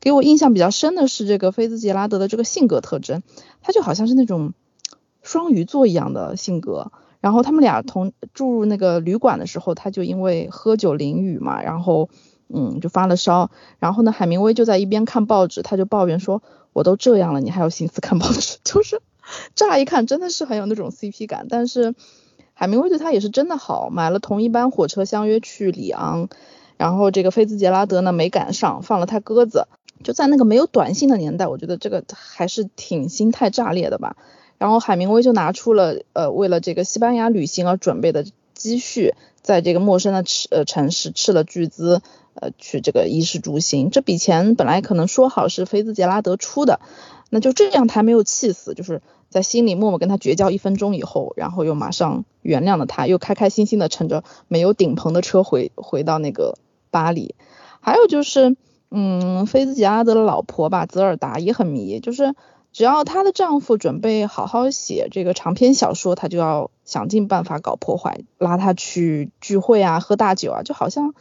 [0.00, 3.22] 给我印象比较深的是这个菲兹杰拉德的这个性格特征，
[3.60, 4.54] 他就好像是那种
[5.22, 6.90] 双鱼座一样的性格。
[7.20, 12.08] 然后他们俩同住入那个旅馆的时候，他就因为喝酒淋雨嘛，然后
[12.48, 13.50] 嗯就发了烧。
[13.78, 19.00] 然后呢，海明威就在一边看报纸，他就抱怨说：“我都这样了，你还有心思看报纸？” 就是
[19.54, 21.94] 乍一看真的是很有那种 CP 感，但是。
[22.62, 26.28] 海明威对他也是真的好，买了同一班火车相约去里昂，
[26.76, 29.66] 然后这个菲兹杰拉德呢没赶上，放了他鸽子。
[30.04, 34.14] 就在那个没有短信的年代，我觉得这个还是挺心态炸裂的吧。
[34.58, 40.22] 然后海明威就拿出了呃为了这个西班牙旅行而准备的积蓄，在这个陌生的
[40.52, 42.00] 呃城市斥了巨资，
[42.34, 46.78] 呃去这个衣食住行，这笔钱本来可能说好是菲兹杰拉德出的，
[47.28, 56.56] 那就这样他没有气死，就是在心里默默跟他绝交一分钟以后，然后又马上原谅了他，又开开心心的乘着没有顶棚的车回回到那个
[56.90, 57.34] 巴黎。
[57.80, 58.56] 还有就是，
[58.92, 62.34] 嗯，菲兹杰拉德的老婆吧，泽尔达也很迷，就是
[62.72, 71.14] 只要她的丈夫准备好好写这个长篇小说，她就要想尽办法搞破坏，拉他去聚会啊，喝大酒啊，就好像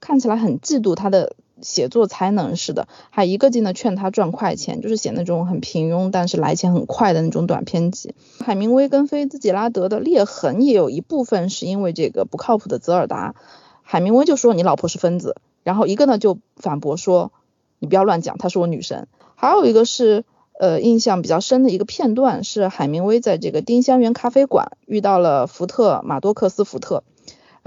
[0.00, 8.14] 看起来很嫉妒他的写作才能似的，还一个劲的劝他赚快钱，就是写那种很平庸但是来钱很快的那种短篇集。
[8.44, 13.34] 海明威跟菲兹杰拉德的裂痕也有一部分是因为这个不靠谱的泽尔达，
[13.82, 15.36] 海明威就说你老婆是疯子。
[15.64, 17.32] 然后一个呢就反驳说，
[17.78, 19.06] 你不要乱讲，她是我女神。
[19.34, 20.24] 还有一个是，
[20.58, 27.04] 呃，印象比较深的一个片段是海明威在这个丁香园咖啡馆遇到了福特马多克斯福特，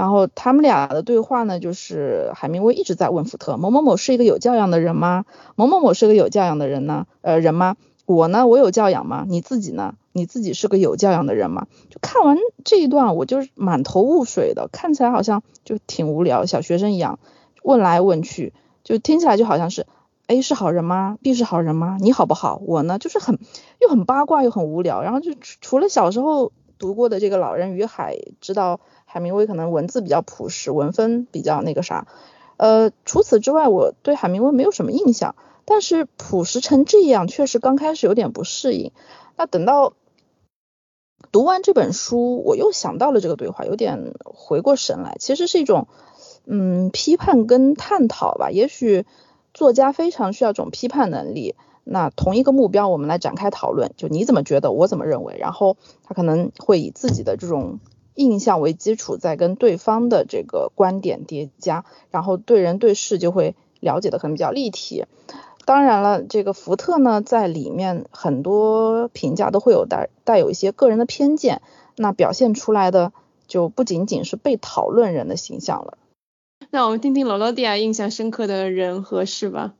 [0.01, 5.25] 然后他们俩的对话呢，就是海明威一直在问福特，某某某是一个有教养的人吗？
[5.55, 7.05] 某某某是个有教养的人呢？
[7.21, 7.77] 呃，人吗？
[8.07, 9.25] 我呢，我有教养吗？
[9.27, 9.93] 你自己呢？
[10.11, 11.67] 你自己是个有教养的人吗？
[11.91, 12.35] 就看完
[12.65, 17.19] 这一段，我就是满头雾水的，看起来好像就挺无聊，小学生一样。
[17.61, 19.85] 问来问去，就听起来就好像是
[20.25, 21.99] A 是好人吗？B 是好人吗？
[22.01, 22.59] 你好不好？
[22.65, 23.37] 我呢，就是很
[23.79, 25.03] 又很八卦又很无聊。
[25.03, 28.79] 然后就除了小时候读过的这个《老人与海》，知道
[29.11, 32.07] 海明威可能文字比较朴实，文风比较那个啥。
[32.57, 35.35] 呃，除此之外，我对海明威没有什么印象。
[35.65, 38.91] 但是朴实成这样，确实刚开始有点不适应。
[39.35, 39.93] 那等到
[41.31, 45.87] 读完这本书，我又想到了这个对话，有点回过神来，其实是一种。
[46.43, 49.05] 嗯，批判跟探讨吧，也许
[49.53, 51.53] 作家非常需要这种批判能力。
[51.83, 57.79] 那同一个目标，我们来展开讨论，就你怎么觉得，我怎么认为，然后他可能会以自己的这种
[58.21, 65.05] 印象为基础，再跟对方的这个观点叠加，然后对人对事就会了解的可能比较立体。
[65.65, 71.61] 当然了，这个福特呢，在里面很多评价都会有带带有一些个人的偏见，
[71.97, 73.11] 那表现出来的
[73.47, 75.97] 就不仅仅是被讨论人的形象了。
[76.69, 79.73] 那我们听听罗罗迪亚印象深刻的人和事吧。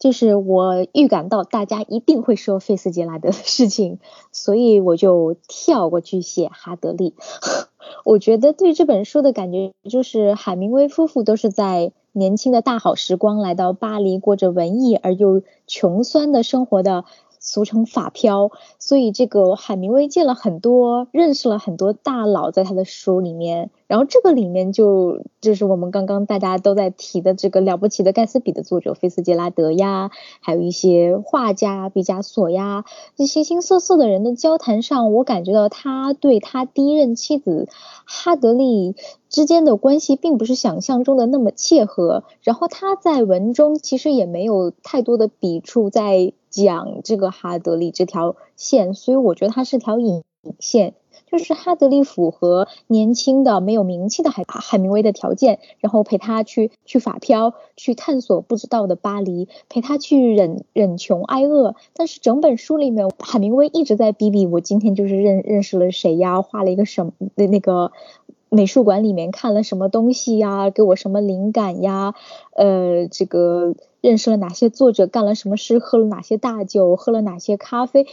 [0.00, 4.00] 就是我预感到大家一定会说费斯杰拉德的事情，
[4.32, 7.14] 所以我就跳过去写哈德利。
[8.04, 17.04] 我觉得对这本书的感觉就是海明威夫妇都是在年轻的大好时光来到巴黎，过着文艺而又穷酸的生活的。
[17.42, 32.84] 俗称法漂，所以这个海明威见了很多，认识了很多大佬，在他的书里面，然后这个里面就就是我们刚刚大家都在提的这个了不起的盖茨比的作者菲斯杰拉德呀，还有一些画家毕加索呀，
[33.16, 37.68] 这形形色色的人的交谈上，我感觉到他对他第一任妻子
[38.04, 38.94] 哈德利
[39.28, 46.32] 之间的关系并不是想象中的那么切合，然后他在文中其实也没有太多的笔触在。
[46.50, 50.24] 讲这个哈德利这条线，所以我觉得它是条引
[50.58, 50.94] 线，
[51.30, 61.74] 就是哈德利符合年轻的没有名气的海海明威的条件，然后陪他去去法漂，去探索不知道的巴黎，陪他去忍忍穷挨饿。
[61.94, 67.92] 但是整本书里面，海明威一直在逼逼我今天就是认认识了谁呀，画了一个什么的那个。
[68.52, 70.70] 美术馆里面看了什么东西呀？
[70.70, 72.16] 给我什么灵感呀？
[72.56, 75.06] 呃，这个认识了哪些作者？
[75.06, 75.78] 干了什么事？
[75.78, 76.96] 喝了哪些大酒？
[76.96, 78.08] 喝了哪些咖啡？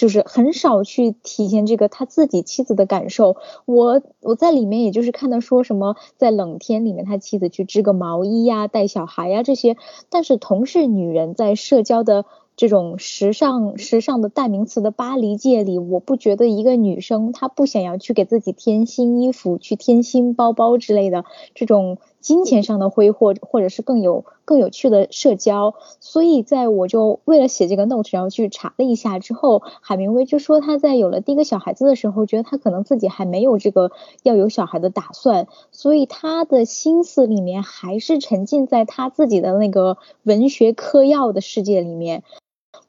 [0.00, 3.36] 就是很少去体现这个他自己妻子的感受。
[3.66, 9.76] 我我在里面也就是看到说什么在冷天里面他妻子去织个毛衣呀、带小孩呀这些，
[10.08, 12.24] 但是同是女人在社交的。
[12.56, 25.74] 这种时尚、时尚的代名词的巴黎界里，我不觉得一个女生她不想要去给自己添新衣服、去添新包包之类的这种金钱上的挥霍，或者是更有更有趣的社交。
[26.00, 33.90] 所以，在我就为了写这个 note，然后去查了一下之后，海明威就说他在有了第一个小孩子的时候，觉得他可能自己还没有这个
[34.22, 42.22] 要有小孩的打算，所以他的心思里面还是沉浸在他自己的那个文学嗑药的世界里面。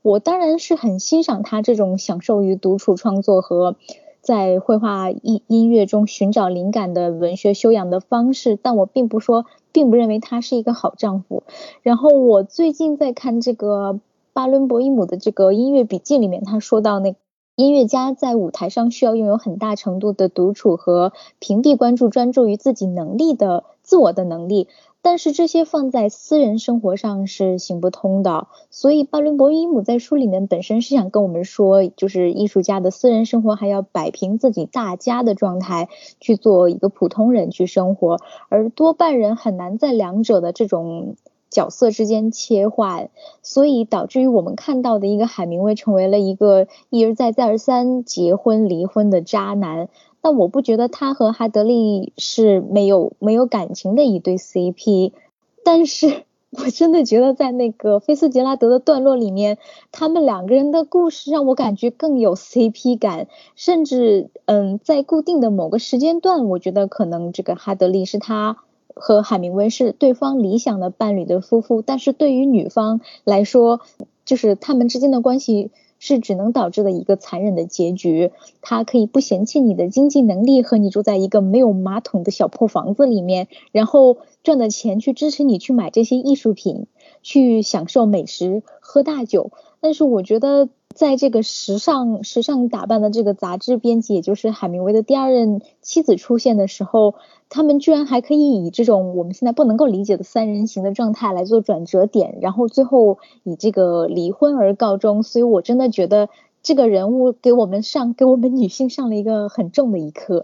[0.04, 3.76] 我当然是很欣赏他这种享受于独处创作和
[4.22, 11.44] 在绘画音音乐中寻找灵感的文学修养的方式，但我并不说，并不认为他是一个好丈夫。
[11.82, 14.00] 然后我最近在看这个
[14.34, 17.15] 巴伦博伊姆的这个音乐笔记里面，他说到那
[17.62, 24.67] 音乐家在舞台上需要拥有很大程度的独处和屏蔽关注，专注于自己能力的自我的能力。
[25.03, 28.47] 但是这些放在私人生活上是行不通的。
[28.71, 35.87] 所以巴伦博伊姆在书里面本身是想跟我们说，就是艺术家的私人生活还要摆平自己大家的状态，
[36.19, 38.17] 去做一个普通人去生活，
[38.49, 41.15] 而多半人很难在两者的这种。
[41.52, 43.10] 角色之间切换，
[43.43, 49.89] 所以导致于我们看到的一个海明威成为了一个一而再再而三结婚离婚的渣男。
[50.21, 55.12] 但我不觉得他和哈德利是没有没有感情的一对 CP，
[55.65, 59.58] 但是我真的觉得在那个菲斯杰拉德的段落里面，
[59.91, 68.58] 他们两个人的故事让我感觉更有 CP 感，甚至嗯，在固定的某个时间段，我觉得可能这个哈德利是他。
[68.96, 73.81] 和海明威是对方理想的伴侣的夫妇，但是对于女方来说，
[74.25, 78.31] 就是他们之间的关系是只能导致的一个残忍的结局。
[78.62, 86.87] 他可以不嫌弃你的经济能力，和你住在一个没有马桶的小破房子里面，然后赚的钱去支持你去买这些艺术品，
[87.22, 89.52] 去享受美食、喝大酒。
[89.80, 90.69] 但是我觉得。
[90.94, 97.15] 在这个时尚时尚打扮的这个杂志编辑，也就是海明威的第二任妻子出现的时候，
[97.48, 105.24] 他们居然还可以以这种我们现在不能够理解的三人行的状态来做转折点，然后最后以这个离婚而告终。
[105.24, 106.28] 所以我真的觉得
[106.62, 110.44] 这个人物给我们上给我们女性上了一个很重的一课。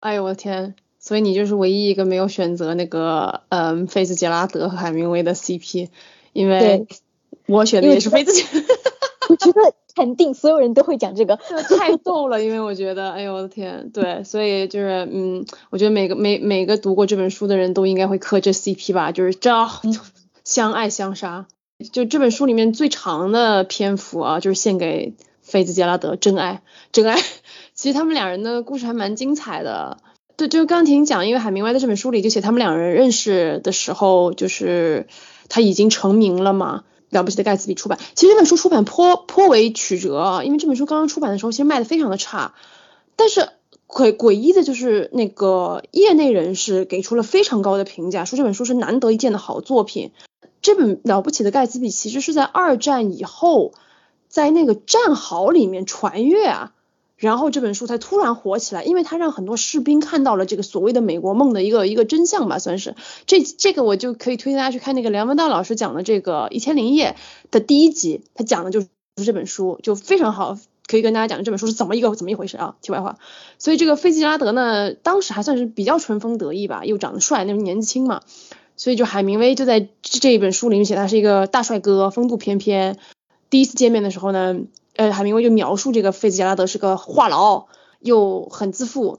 [0.00, 0.74] 哎呦我的天！
[1.06, 5.90] 所以你就是唯一一个没有选择那个嗯菲兹杰拉德和海明威的 CP，
[6.32, 6.86] 因为
[7.46, 8.44] 我选的也是菲兹杰。
[9.28, 11.36] 我觉得肯定所有人都会讲这个，
[11.78, 19.50] 太逗了，因为我觉得，哎呦我的天，对，所以就是，嗯，我觉得每个每每个读过这本书的人都应该会磕这 CP 吧，就是这
[20.42, 21.46] 相爱相杀，
[21.92, 27.18] 就这本书里面最长的篇幅啊，就是献给菲兹杰拉德，真爱，真爱。
[27.74, 29.98] 其实他们两人的故事还蛮精彩的，
[30.36, 35.06] 对，就是刚听讲，因为海明威在这本书里就写他们两人认识的时候，就是
[35.48, 36.84] 他已经成名了嘛。
[37.10, 42.54] 了不起的盖茨比出版，其实这本书出版颇颇为曲折啊，因为这本书刚刚出版的时候，其实卖的非常的差。
[43.14, 43.50] 但是
[43.86, 50.10] 诡诡异的就是那个业内人士给出了非常高的评价，说这本书是难得一见的好作品。
[50.60, 53.74] 这本了不起的盖茨比其实是在二战以后，
[54.26, 56.72] 在那个战壕里面传阅啊。
[57.16, 62.96] 然后这本书才突然火起来，因为他让很多士兵看到了这个所谓的美国梦的一个一个真相吧，算是
[63.26, 67.14] 这这个我就可以推荐大家去看那个梁文道老师讲的这个一千零一夜
[67.52, 68.88] 的第一集，他讲的就是
[69.24, 70.58] 这本书就非常好，
[70.88, 72.74] 可以跟大家讲这本书是怎么一个怎么一回事啊。
[72.82, 73.16] 题外话，
[73.58, 78.22] 所以这个费吉拉德呢，当时还算是比较春风得意吧，又长得帅，那时候年轻嘛，
[78.76, 82.98] 所以就海明威就在这一本书里面写他是一个大帅哥，风度翩翩。
[83.50, 84.58] 第一次见面的时候呢。
[84.96, 87.66] 呃，海明威就描述这个费兹杰拉德是个话痨，
[88.00, 89.18] 又很自负，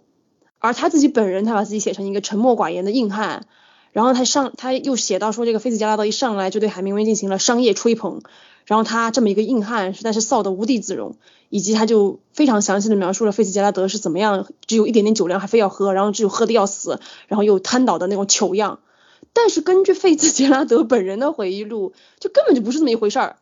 [0.59, 3.45] 而他自己本人，他把自己写成一个沉默寡言的硬汉。
[3.91, 8.21] 然后他上，他又写到说，这个费兹杰拉德一上来就对海明威进行了商业吹捧，
[8.65, 11.15] 然后他这么一个硬汉实在是臊得无地自容，
[11.47, 18.80] 以及他就非常详细的描述了费兹杰拉德是怎么样，只有一点点酒量还非要喝，然后只有喝的要死，然后又瘫倒的那种糗样。
[19.32, 23.38] 但是根据费兹杰拉德本人的回忆录，就根本就不是这么一回事儿。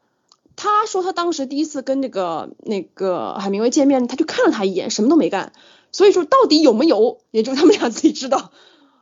[0.55, 5.51] 他说他当时第一次跟那个那个海明威见面，他就看了他一眼，什么都没干。
[5.91, 8.51] 所以说到底有没有，也就他们俩自己知道。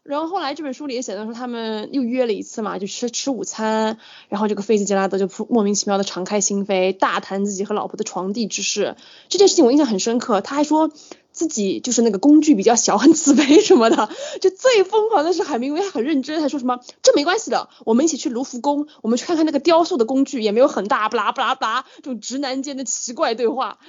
[0.03, 3.99] 然后后来这本书里也写到说，他们又约了一次嘛，就吃吃午餐。
[4.29, 8.95] 然后这个费兹杰拉德就莫名其妙的敞开心扉，大谈自己和老婆的床地之事。
[9.29, 10.41] 这件事情我印象很深刻。
[10.41, 10.91] 他还说。
[11.31, 14.09] 自己就是那个工具比较小，很自卑什么的。
[14.41, 23.79] 就最疯狂的是海明威很认真，他说什么这没关系的，我们一起去卢浮宫，我们去看看那个雕塑的工具也没有很大，不拉不拉不拉，这种直男间的奇怪对话。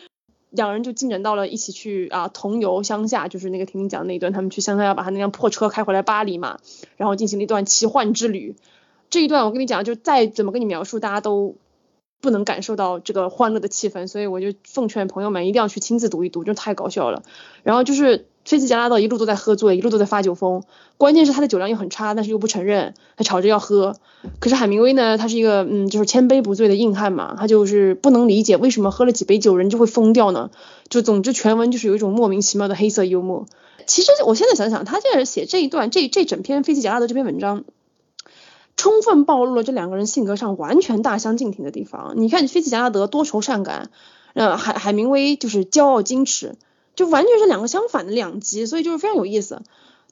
[0.50, 6.58] 两人就进展到了一起去啊同游乡下，就是那个婷婷讲的那一段，他们去乡下要把他那辆破车开回来巴黎嘛，
[6.96, 8.54] 然后进行了一段奇幻之旅。
[9.10, 11.56] 这一段我跟你讲，就再怎么跟你描述，大家都。
[12.22, 17.22] 不能感受到这个欢乐的气氛，所以我就奉劝朋友们一定要去亲自读一读，就太搞笑了。
[17.64, 20.62] 然后就是菲茨杰拉德一路都在喝醉，一路都在发酒疯，
[20.96, 23.96] 关键是他的酒量又很差，但是又不承认，他吵着要喝。
[24.38, 30.50] 可是海明威呢，他是一个嗯，就是千杯不醉的硬汉嘛，他就是不能理解为什么喝了几杯酒人就会疯掉呢？
[30.88, 33.46] 就总之全文就是有一种莫名其妙的黑色幽默。
[33.84, 37.64] 其实我现在想想，他这写这一段，这这整篇菲茨杰拉德这篇文章。
[38.82, 42.14] 充分暴露了这两个人性格上完全大相径庭的地方。
[42.16, 43.90] 你看，菲茨杰拉德多愁善感，
[44.34, 46.56] 呃，海海明威就是骄傲矜持，
[46.96, 49.62] 就完全是两个相反的两极，所以就是非常有意思。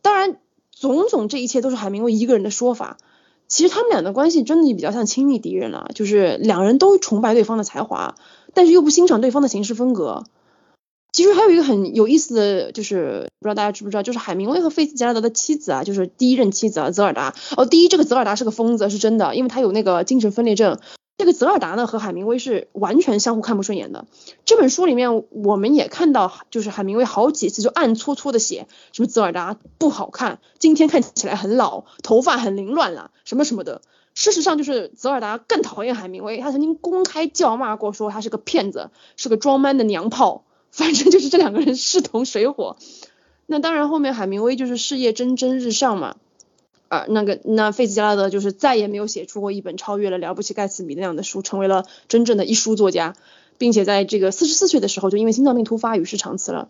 [0.03, 0.37] 当然，
[0.71, 2.99] 种种这一切都是海明威一个人的说法。
[3.49, 8.15] 其实他们俩的关系真的就比较像亲密敌人了，就是两人都崇拜对方的才华，
[8.55, 10.23] 但是又不欣赏对方的行事风格。
[11.13, 17.35] 其实还有一个很有意思的就是，不知道大家知不知道，就是海明威和菲茨杰拉德的妻子啊，就是第一任妻子啊，泽尔达。
[17.57, 20.79] 哦，第一，这个泽尔达是个疯子，是真的，因为他有那个精神分裂症。
[21.19, 24.07] 这个泽尔达呢和海明威是完全相互看不顺眼的。
[24.47, 33.83] 这本书里面我们也看到，就是海明威好几次就暗搓搓的写，什么泽尔达不好看，今天看起来很老，头发很凌乱了，什么什么的。
[34.15, 40.45] 事实上，就是泽尔达更讨厌海明威，他曾经公开叫骂过，说他是个骗子，是个装 man 的娘炮。
[40.71, 42.77] 反正就是这两个人势同水火，
[43.47, 46.17] 那当然后面海明威就是事业蒸蒸日上嘛，
[46.89, 53.15] 啊那个那费兹杰拉德就是再也没有写出过一本超越了了不起盖茨比那样的书，成为了真正的一书作家，
[53.59, 56.69] 并且在这个四十四岁的时候就因为心脏病突发与世长辞了。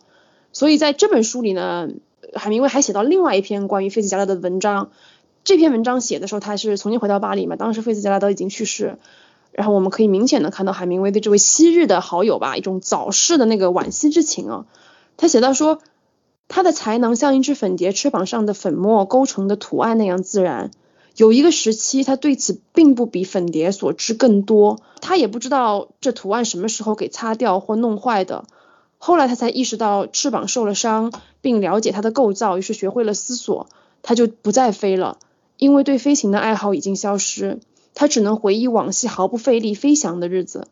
[0.53, 1.91] 所以在这本书里呢，
[2.35, 4.91] 海明威还写到另外一篇关于费兹杰拉德的文章，
[5.45, 8.99] 这篇文章写的时候他是重新回到巴黎嘛，当时费兹杰拉德已经去世。
[9.53, 14.67] 然后我们可以明显的看到海明威对这位昔日的好友吧，一种早逝的那个惋惜之情啊。
[15.17, 15.81] 他写到说，
[16.49, 20.71] 他的才能像一只粉蝶翅膀上的粉末勾成的图案那样自然。
[21.17, 28.45] 有一个时期，他对此并不比粉蝶所知更多，他也不知道这图案什么时候给擦掉或弄坏的。
[28.97, 33.69] 后来他才意识到翅膀受了伤，并了解它的构造，于是学会了思索，
[34.03, 35.19] 他就不再飞了，
[35.57, 37.59] 因为对飞行的爱好已经消失。
[37.95, 40.67] 他只能回忆往昔毫不费力飞翔的日子。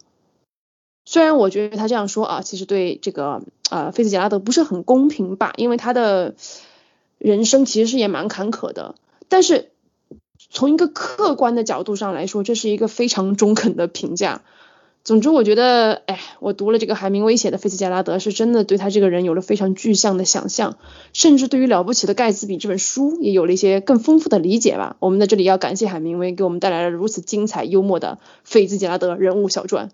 [1.04, 6.34] 虽然我觉得他这样说啊，其实对这个呃菲茨杰拉德不是很公平吧，因为他的
[7.18, 8.94] 人生其实是也蛮坎坷的。
[9.28, 9.70] 但是
[10.50, 14.42] 从一个客观的角度上来说，这是一个非常中肯的评价。
[15.08, 20.76] 总之，我觉得，哎，我读了这个海明威写的《菲茨杰拉德》，是真的对他这个人有了非常具象的想象，
[21.14, 24.98] 甚至对于了不起的盖茨比这本书也有了一些更丰富的理解吧。
[25.00, 29.90] 我们在这里要感谢海明威给我们带来了如此精彩幽默的《菲茨杰拉德》人物小传。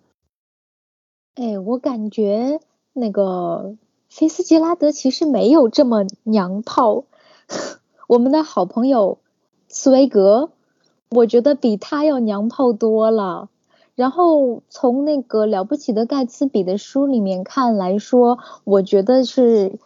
[1.36, 2.58] 哎，我感觉
[2.92, 3.76] 那个
[4.08, 7.04] 菲斯杰拉德其实没有这么娘炮，
[8.08, 9.18] 我们的好朋友
[9.68, 10.50] 茨威格，
[11.08, 13.48] 我觉得比他要娘炮多了。
[13.96, 19.78] 然后从那个了不起的盖茨比的书里面看来说，我觉得是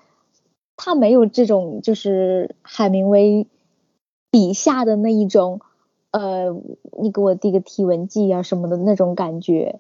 [0.77, 3.47] 他没有这种就是海明威
[4.31, 5.61] 笔下的那一种，
[6.11, 6.57] 呃，
[6.99, 9.79] 你给我递个体文记啊什么的那种感觉，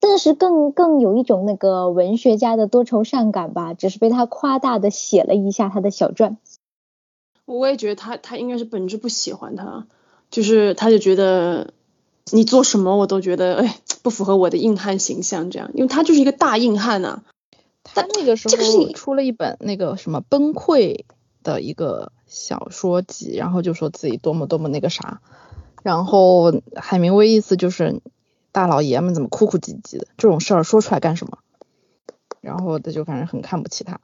[0.00, 6.36] 但是更更有一种那个文学家的多愁善感吧，只是被他夸大的写了一下他的小传。
[7.44, 9.86] 我也觉得他他应该是本质不喜欢他，
[10.30, 11.74] 就是他就觉得。
[12.30, 17.22] 你做什么我都觉得哎不符合我的硬汉形象，这样，因为他就是一个大硬汉呐。
[17.84, 21.04] 他那个时候出了一本那个什么崩溃
[21.42, 25.20] 的一个小说集，然后就说自己多么多么那个啥，
[25.82, 28.00] 然后海明威意思就是
[28.52, 31.38] 大老爷们怎么哭哭唧唧的，这种事儿说出来干什么？
[32.40, 34.00] 然后他就反正很看不起他，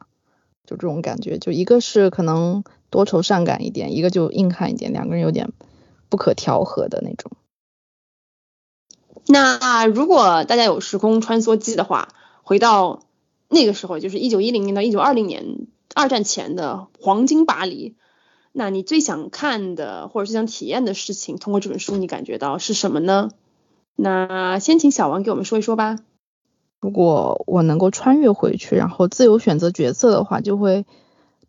[0.67, 5.53] 就这种感觉，就一个是可能多愁善感一点，一个就硬汉一点，两个人有点
[6.09, 7.31] 不可调和的那种。
[9.31, 12.09] 那如果大家有时空穿梭机的话，
[12.43, 13.03] 回到
[13.49, 17.95] 那个时候，就是一九一零年到一九二零年，二战前的黄金巴黎，
[18.53, 23.31] 那你最想看的或者是想体验的事情，通过这本书你感觉到是什么呢？
[23.95, 25.99] 那先请小王给我们说一说吧。
[26.81, 30.87] 如果我能够穿越回去，然后自由选择角色的话，就会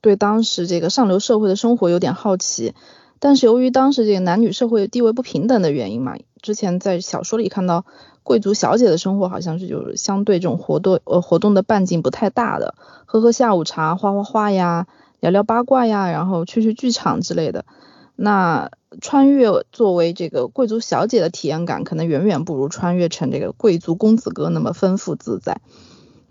[0.01, 2.73] 对当时这个上流社会的生活有点好奇。
[3.19, 7.85] 但是由于当时这个男女社会地位不平等的原因嘛，之前在小说里看到
[8.23, 14.87] 贵族小姐的生活好像是就是相对这种活动呃活动的半径不太大的，喝喝下午茶，画画画呀，
[15.19, 17.65] 聊聊八卦呀，然后去去剧场之类的。
[18.15, 18.69] 那
[19.01, 25.61] 穿越作为这个贵族小姐的体验感，可能远远不如穿越成这个贵族公子哥那么丰富自在。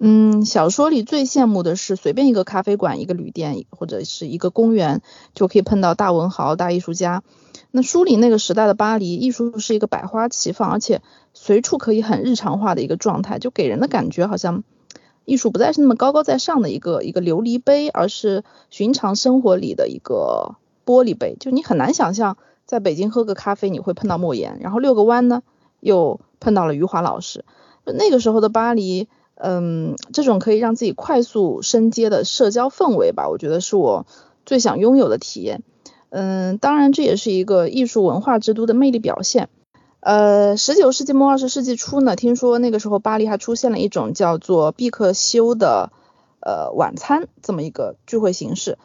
[0.01, 5.03] 嗯，小说里最羡慕的是随便一个咖啡馆、一个旅店或者是一个公园，
[5.35, 7.25] 就可以碰到大文豪、大艺术家。
[7.73, 11.03] 那书里那个时代的巴黎，艺术是一个百花齐放，而且
[11.35, 14.63] 随处可以很日常化的一个状态，就给人的感觉好像
[15.25, 20.55] 艺术不再是那么高高在上的一个一个琉璃杯，而是寻常生活里的一个
[20.87, 21.37] 玻璃杯。
[21.41, 22.37] 就你很难想象，
[22.67, 25.43] 在北京喝个咖啡你会碰到莫言，然后遛个弯呢
[25.81, 27.45] 又碰到了余华老师。
[27.85, 29.09] 那个时候的巴黎。
[29.41, 34.07] 嗯，这种可以让自己快速升阶的社交氛围吧，我觉得是我
[34.45, 35.63] 最想拥有的体验。
[36.11, 39.49] 嗯，当然这也是一个艺术文化之都的魅力表现。
[40.01, 45.91] 呃，十九世纪末二十世纪初呢，听说那个时候巴黎还出现了一种叫做毕克修的
[46.41, 48.79] 呃晚餐这么一个聚会形式。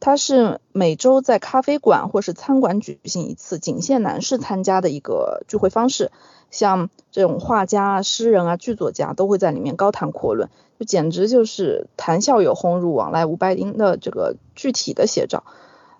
[0.00, 6.10] 它是每周在咖啡馆或是餐馆举行一次，仅限男士参加的一个聚会方式。
[6.50, 10.48] 像这种画家、诗人啊、剧作家都会在里面高谈阔论，
[10.80, 15.44] 就简直就是谈笑有鸿儒，往来无白丁的这个具体的写照。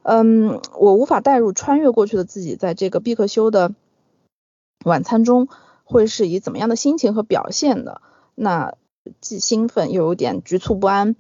[0.03, 3.75] 嗯，我无法代入穿越过去的自己，在这个毕克修的
[4.85, 5.47] 晚餐中
[5.85, 8.01] 会是以怎么样的心情和表现的？
[8.35, 8.75] 那
[9.21, 11.15] 既兴奋又有点局促不安。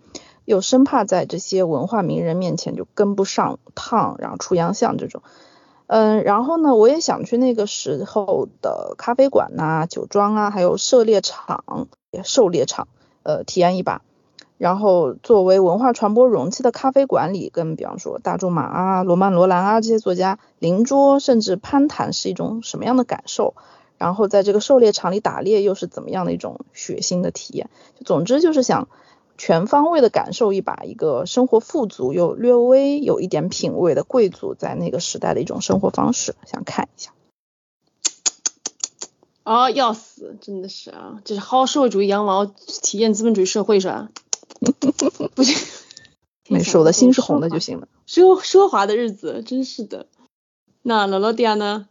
[0.51, 5.22] 又生怕在这些文化名人面前就跟不上趟，然后出洋相这种。
[5.86, 11.86] 嗯，然后呢，我也想去那个时候的咖啡馆呐、酒庄啊，还有狩猎场、
[12.24, 12.88] 狩猎场，
[13.22, 14.03] 呃，体验一把。
[14.59, 23.55] 然后作为文化传播容器的咖啡馆里，跟比方说大仲马啊、罗曼罗兰啊这些作家邻桌，甚至攀谈是一种什么样的感受？
[23.98, 27.70] 然后在这个狩猎场里打猎又是怎么样的一种血腥的体验？
[28.05, 28.88] 总之就是想。
[29.43, 37.14] 全方位的感受一把一个生活富足又略微有一点品味的贵族在那个时代的一种生活方式，想看一下。
[39.43, 44.11] 啊，要死，真的是啊，这是薅社会主义羊毛，体验资本主义社会是吧？
[45.34, 45.57] 不行，
[46.47, 47.88] 没事，我的心是红的就行了。
[48.07, 50.07] 奢奢华的日子，真是的。
[50.82, 51.88] 那罗罗迪亚呢？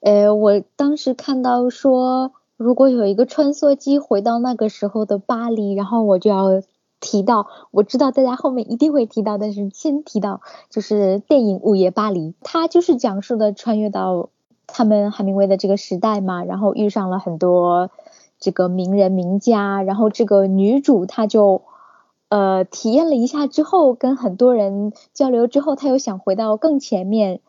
[0.00, 2.32] 呃，我当时看到说。
[2.64, 6.62] 如果有一个穿梭机回到那个时候的巴黎，然后我就要
[6.98, 10.40] 提到，我知道大家后面一定会提到，但是先提到
[10.70, 14.30] 就是电影《午夜巴黎》，它就是讲述的穿越到
[14.66, 17.90] 他们海明威的这个时代嘛，然后遇上了很多
[18.40, 21.60] 这个名人名家，然后这个女主她就
[22.30, 27.40] 呃体验了一下之后，跟很多人交流之后，她又想回到更前面，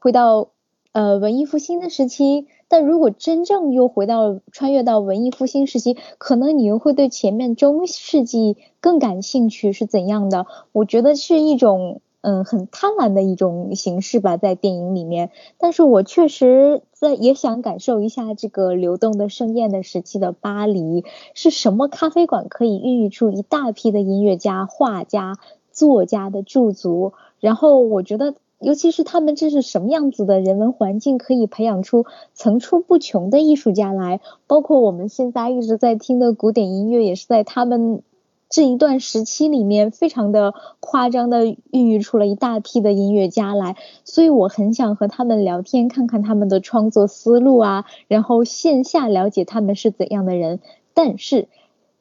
[0.00, 0.48] 回到
[0.92, 2.46] 呃文艺复兴的时期。
[2.68, 10.46] 但如果真正又回到穿越到文艺复兴时期，可能你又会对前面中世纪更感兴趣是怎样的？
[10.72, 15.30] 我觉得是一种嗯很贪婪的一种形式吧，在电影里面。
[15.58, 25.34] 但是我确实在也想感受一下这个流动的盛宴的时期的巴黎是什么咖啡馆可以孕育出一大批的音乐家、画家、
[25.72, 27.12] 作家的驻足。
[27.38, 28.34] 然后我觉得。
[28.62, 34.20] 尤其是他们这是什么样子的人文环境，可以培养出层出不穷的艺术家来。
[34.46, 38.02] 包括我们现在一直在听的古典音乐，也是在他们
[38.48, 43.76] 这一段时期里面非常的夸张的孕育出了一大批的音乐家来。
[44.04, 50.60] 所以我很想和他们聊天，看看他们的创作思路啊，然后线下了解他们是怎样的人。
[50.94, 51.48] 但是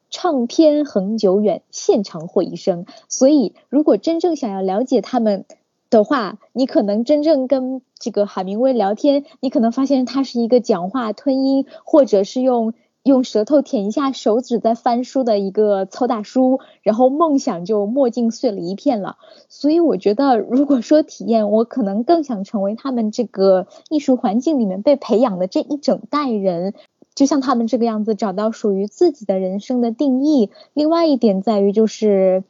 [0.10, 2.86] 唱片恒久远，现场毁一生。
[3.08, 5.46] 所以如果真正想要了解他们，
[5.92, 12.74] 的话，你可能真正跟这个海明威聊天，你可能发现他是一个讲话吞音，或者是用
[13.04, 19.18] 用舌头舔一下手指在翻书的一个糙大叔，然后梦想就墨镜碎了一片了。
[19.50, 26.74] 所以我觉得，如果说体验，我可能更想成为他们这个艺术环境里面被培养的这一整代人，
[27.16, 30.52] 就像他们这个样子，找到属于自己的人生的定义。
[30.74, 32.46] 另外一点在于就是。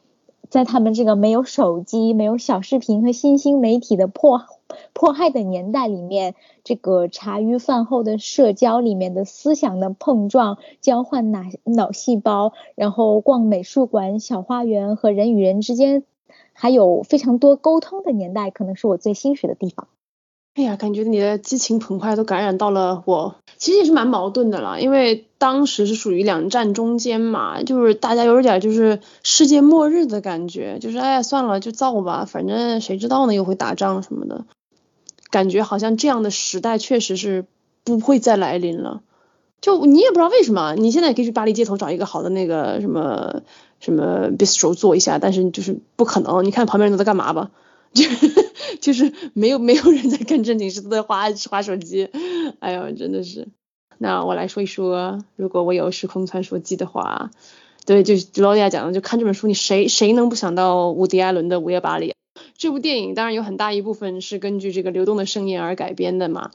[0.52, 4.44] 在他们这个没有手机、没有小视频和新兴媒体的迫
[4.92, 16.04] 迫害的年代里面，这个茶余饭后的社交里面的思想的碰撞、交换脑脑细胞，然后逛美术馆、小花园和人与人之间
[16.52, 19.88] 还有非常多沟通的年代，可能是我最欣喜的地方。
[20.54, 23.36] 哎呀，感觉你的激情澎湃都感染到了我。
[23.56, 34.44] 其实也是蛮矛盾的啦，因为当时是属于两战中间嘛，就是大家有点就是世界末日的感觉，就是哎呀算了就造吧，反正谁知道呢又会打仗什么的，
[35.30, 37.46] 感觉好像这样的时代确实是
[37.82, 39.00] 不会再来临了。
[39.62, 43.42] 就你也不知道为什么，你现在可以去巴黎街头找一个好的那个什么
[43.80, 46.44] 什么 bistro 坐一下，但是就是不可能。
[46.44, 47.50] 你看旁边人都在干嘛吧？
[47.94, 48.04] 就
[48.80, 52.08] 就是没有没有人在干正经事，都在划划手机。
[52.60, 53.48] 哎呦，真的是。
[53.98, 57.30] 那我来说一说，如果我有时空穿梭机的话，
[57.86, 62.10] 对，就是劳迪亚讲的，就看这本书，你谁谁能不想到伍迪·艾伦的《午夜巴黎》？
[62.56, 66.50] 这部电影当然有很大一部分是根据这个《流动的盛宴》而改编的嘛。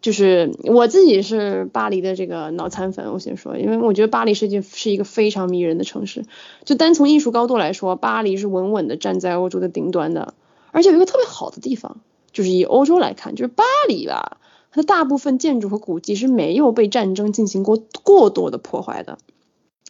[0.00, 6.24] 就是我自己是巴黎的这个脑残粉，我先说，因为我觉得巴黎是件是一个非常迷人的城市。
[6.64, 10.34] 就单从艺术高度来说，巴黎是稳稳的站在欧洲的顶端的。
[10.72, 12.00] 而且有一个特别好的地方，
[12.32, 14.38] 就是以欧洲来看，就是巴黎吧，
[14.70, 19.18] 它的大部分建筑和古迹是没有被战争进行过过多的破坏的。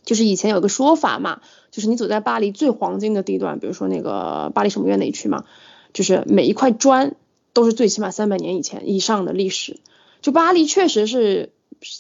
[0.03, 5.45] 就是以前有个说法嘛，就是你走在巴黎最黄金的地段，比如说那个巴黎圣母院那一区嘛，
[5.93, 7.14] 就是每一块砖
[7.53, 9.78] 都是最起码三百年以前以上的历史。
[10.22, 11.53] 就巴黎确实是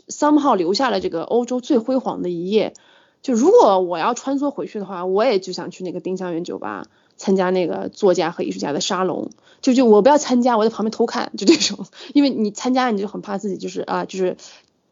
[0.08, 2.74] somehow 留下了这个欧洲最辉煌的一页。
[3.22, 6.86] 就如果我要穿梭回去的话，我也就想去那个丁香园酒吧。
[7.20, 9.28] 参加那个作家和艺术家的沙龙，
[9.60, 14.38] 就就我不要参加，我在旁边偷看，就这种， 因为你参加你就很怕自己就是啊就是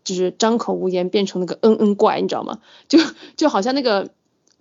[0.05, 2.59] 就是张口无言变成那个嗯嗯怪，你知道吗？
[2.87, 2.99] 就
[3.39, 4.11] 就好像那个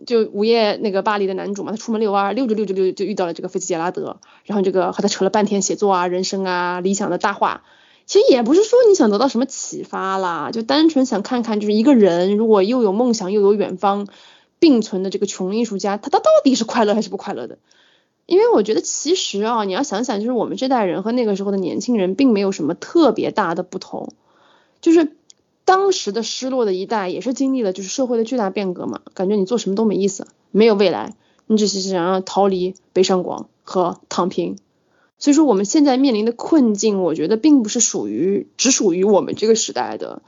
[0.06, 7.64] 就午夜那个巴黎的男主嘛，他出门遛弯，遛着遛着遛就遇到了这个菲茨杰拉德，然后这个和他扯了半天写作啊、人生啊、理想的大话。
[8.06, 14.08] 其实也不是说你想得到什么启发啦，就单纯想看看，就是一个人如果又有梦想又有远方
[14.60, 17.58] 并存的这个穷艺术家，他他到底是快乐还是不快乐的？
[18.26, 24.12] 因为我觉得其实啊，你要想想，就是我们这代人和那个时候的年轻人并没有什么特别大的不同，
[24.82, 25.16] 就是
[25.64, 34.58] 当时的失落的一代也是经历了就是社会的巨大变革嘛，感觉你做什么都没意思，没有未来，你只是想要逃离北上广和躺平。
[35.20, 40.22] 所以说我们现在面临的困境，我觉得并不是属于只属于我们这个时代的。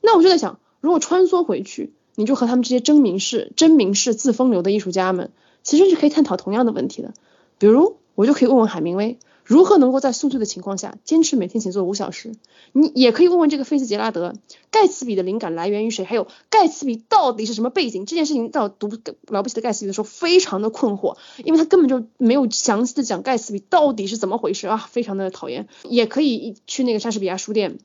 [0.00, 5.30] 那我就在想，如果穿梭回去，你就和他们这些真名士、真名士自风流的艺术家们，
[5.62, 7.14] 其实是可以探讨同样的问题的。
[7.58, 9.18] 比如，我就可以问问海明威。
[9.46, 12.32] 如何能够在宿醉的情况下坚持每天写作五小时？
[12.72, 14.32] 你也可以问问这个菲茨杰拉德，
[14.70, 16.06] 盖茨比的灵感来源于谁？
[16.06, 18.06] 还有盖茨比到底是什么背景？
[18.06, 18.88] 这件事情到读
[19.26, 25.68] 了不起的盖茨比的时候，非常的困惑，因为他根本就没有详细的讲盖茨比到底是怎么回事啊，非常的讨厌。
[25.82, 27.78] 也可以去那个莎士比亚书店。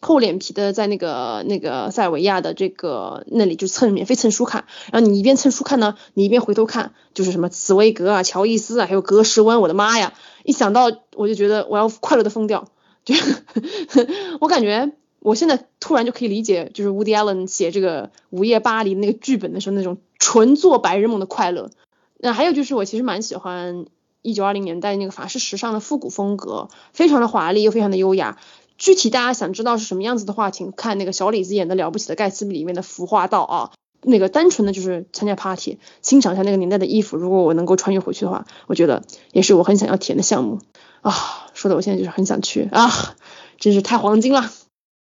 [0.00, 10.12] 厚脸皮的在那个那个塞尔维亚的这个那里就蹭免费蹭书看，然后你一边蹭书看呢，你一边回头看，就是什么茨威格啊、乔伊斯啊，还有格什温，我的妈呀！
[10.44, 12.68] 一想到我就觉得我要快乐的疯掉，
[13.04, 13.14] 就
[14.40, 21.70] 我感觉我现在突然就可以理解，就是 Woody Allen 写这个《午夜巴黎》那个剧本的时候那种纯做白日梦的快乐。
[22.18, 23.86] 那还有就是我其实蛮喜欢
[24.22, 28.38] 一九二零年代那个法式时尚的复古风格，非常的华丽又非常的优雅。
[28.78, 33.72] 具体大家想知道是什么样子的话，请看那个小李子演的《了不起的盖茨比》里面的服化道啊。
[34.02, 37.16] 那个单纯的就是参加 party，欣赏一下那个年代的衣服。
[37.16, 39.02] 如果我能够穿越回去的话，我觉得
[39.32, 40.60] 也是我很想要体验的项目
[41.00, 41.12] 啊。
[41.54, 42.88] 说的我现在就是很想去啊，
[43.58, 44.42] 真是太黄金了。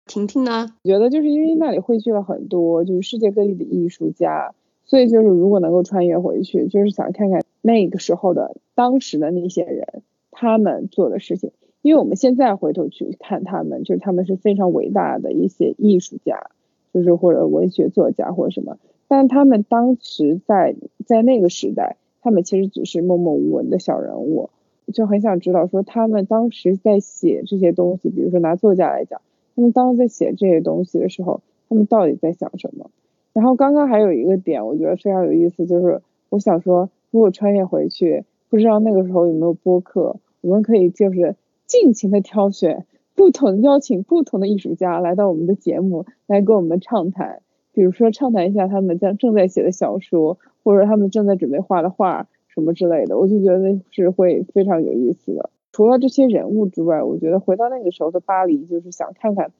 [0.05, 0.73] 婷婷呢？
[0.83, 4.53] 我觉得就是因为那里汇聚了很多就是世界各地的艺术家，
[4.85, 11.51] 所以就是如果能够穿越回去，就是想看看那个时候的当时的那些人他们做的事情。
[11.83, 16.49] 因为我们现在回头去看他们，就是他们是非常伟大的一些艺术家，
[16.93, 18.77] 就是或者文学作家或者什么，
[19.09, 20.75] 但他们当时在
[21.05, 24.49] 在那个时代，他们其实只是默默无闻的小人物，
[24.93, 29.19] 就很想知道说他们当时在写这些东西，比如说拿作家来讲，
[29.53, 32.89] 他们当时在写这些东西的时候，他们到底在想什么？
[33.33, 41.35] 然后刚刚还有一个点，我觉得非常有意思，就是我想说，如果穿越回去，不知道那个时候有没有播客，我们可以就是。
[41.65, 42.85] 尽情的挑选
[43.15, 47.41] 不同，邀请不同的艺术家来到我们的节目，来跟我们畅谈。
[47.71, 55.49] 比如说畅谈一下他们将正在写的小说，或者他们正在准备画的画什么之类的，我就觉得是会非常有意思的。
[55.71, 59.51] 除了这些人物之外，我觉得回到那个时候的巴黎，就是想看看，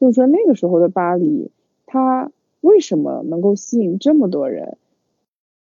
[0.00, 1.52] 就是说那个时候的巴黎，
[1.86, 4.76] 它为什么能够吸引这么多人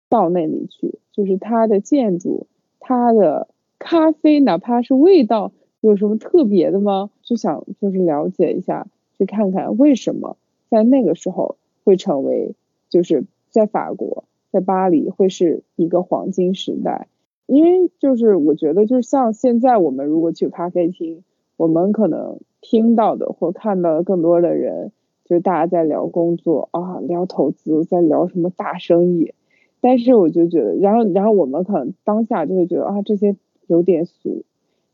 [0.10, 1.00] 到那里去？
[1.14, 2.48] 就是它的建筑，
[2.82, 3.48] 它的
[3.80, 5.54] 咖啡，哪怕是味道。
[5.90, 7.10] 有什么特别的吗？
[7.24, 10.38] 就想就是了解一下，去看看为什么
[10.70, 12.56] 在那个时候会成为，
[12.90, 17.08] 就是在法国，在巴黎会是一个黄金时代。
[17.46, 21.22] 因为就是我觉得，就是像现在我们如果去咖啡厅，
[21.58, 24.94] 我们可能听到的或看到的更多的人，
[25.26, 29.34] 就是大家在聊工作啊，聊投资，在聊什么大生意。
[29.82, 33.36] 但是我就觉得，然后然后我们可能当下就会觉得啊，这些
[33.68, 34.46] 有点俗。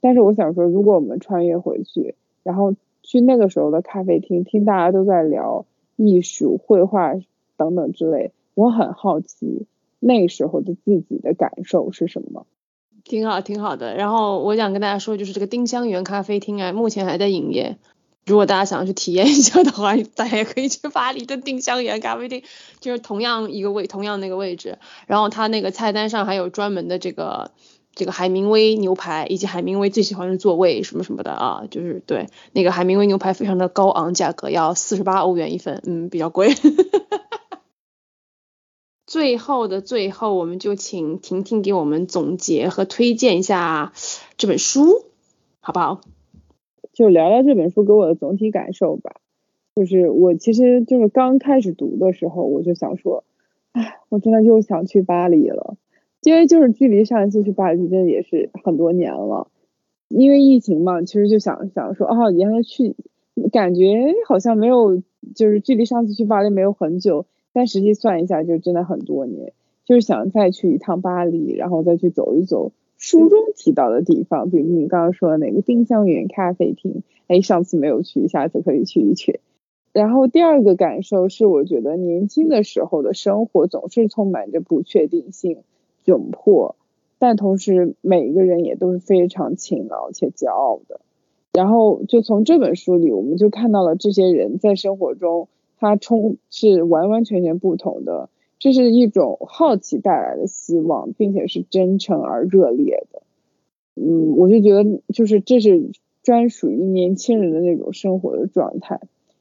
[0.02, 2.74] 但是我想说，如果我们穿越回去，然后
[3.04, 5.66] 去那个时候的咖啡厅，听大家都在聊
[5.98, 7.14] 艺术、绘画
[7.58, 9.66] 等等之类，我很好奇
[10.00, 12.46] 那时候的自己的感受是什么。
[13.04, 13.96] 挺好，挺好的。
[13.96, 17.78] 然后我想跟大家说，就是这个丁香园咖啡厅啊，目前还在营业。
[18.26, 22.44] 如果大家想要去体验一下的话，大家也可以去巴黎的丁香园咖啡厅，
[22.80, 24.78] 就是同样一个位，同样那个位置。
[25.08, 27.52] 然后它那个菜单上还有专门的这个。
[28.00, 36.48] 这个海明威牛排以及海明威最喜欢的座位什么什么的啊，就是对那个海明威牛排非常的高昂，价格要四十八欧元一份，嗯，比较贵。
[39.06, 43.92] 最后的最后，我们就请婷婷给我们总结和推荐一下
[44.38, 45.04] 这本书，
[45.60, 46.00] 好不好？
[46.94, 49.16] 就聊聊这本书给我的总体感受吧。
[49.76, 53.26] 就是我其实就是刚开始读的时候，我就想说，
[53.74, 55.76] 哎，我真的又想去巴黎了。
[56.22, 59.48] 因为就是距离上一次去巴黎真的也是很多年了，
[60.10, 62.96] 因为疫情嘛，其实就想想说哦，原来去，
[63.52, 65.02] 感觉好像没有，
[65.36, 69.54] 就是距离上次去巴黎没有很久，但实际算一下就真的很多年，
[69.86, 79.40] 就是想再去一趟巴黎，然后再去走一走，书中提到的地方，比如你刚刚说的那个丁香园咖啡厅，哎，上次没有去，下次可以去一去。
[79.94, 85.64] 然后第二个感受是，我觉得年轻的时候的生活总是充满着不确定性、
[86.06, 86.76] 窘迫，
[87.18, 91.02] 但同时每一个人也都是非常勤劳且骄傲的。
[91.52, 95.48] 然后就从这本书里，我们就看到了这些人在生活中，
[95.78, 98.30] 他充是完完全全不同的。
[98.60, 103.22] 这是一种好奇带来的希望，并且是真诚而热烈的。
[103.96, 105.92] 嗯，我就觉得就是这是
[106.24, 109.00] 专属于年轻人的那种生活的状态。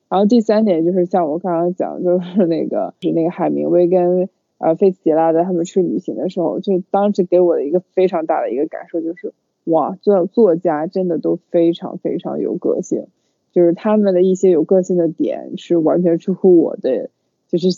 [0.09, 4.29] 然后第三点就是像我刚刚讲，就是那个是那个海明威跟
[4.59, 9.33] 呃菲茨杰拉德他们去旅行的时候，就当时给我的一个非常大的一个感受就是。
[9.65, 13.09] 哇，作作家真的都非常非常有个性，
[13.53, 17.11] 就是他们的一些有个性的点是完全出乎我的，
[17.49, 17.69] 就是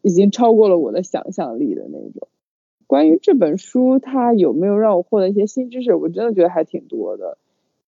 [0.00, 2.28] 已经超过了我的想象力的那种。
[2.86, 5.94] 关于这本书，它有没有让我获得一些新知识？
[5.94, 7.36] 我真的觉得还挺多的。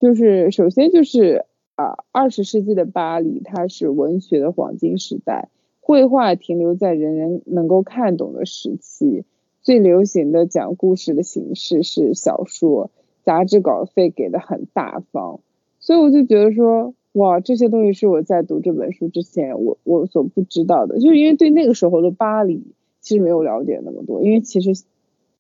[0.00, 5.48] 就是首先就是啊，二十世纪的巴黎，它是文学的黄金时代，
[5.86, 9.22] 绘画停留在人人能够看懂的时期，
[9.62, 12.90] 最流行的讲故事的形式是小说。
[13.22, 15.38] 杂志稿费给的很大方，
[15.78, 24.74] 所以我就觉得说，哇，这些东西是我在读这本书之前我我所不知道的，就是因为对那个时候的巴黎其实没有了解那么多，因为其实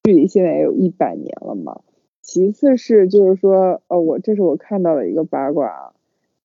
[0.04, 1.80] 距离现在也有一百年了嘛。
[2.22, 5.92] 其次是就是说，呃，我这是我看到的一个八卦啊，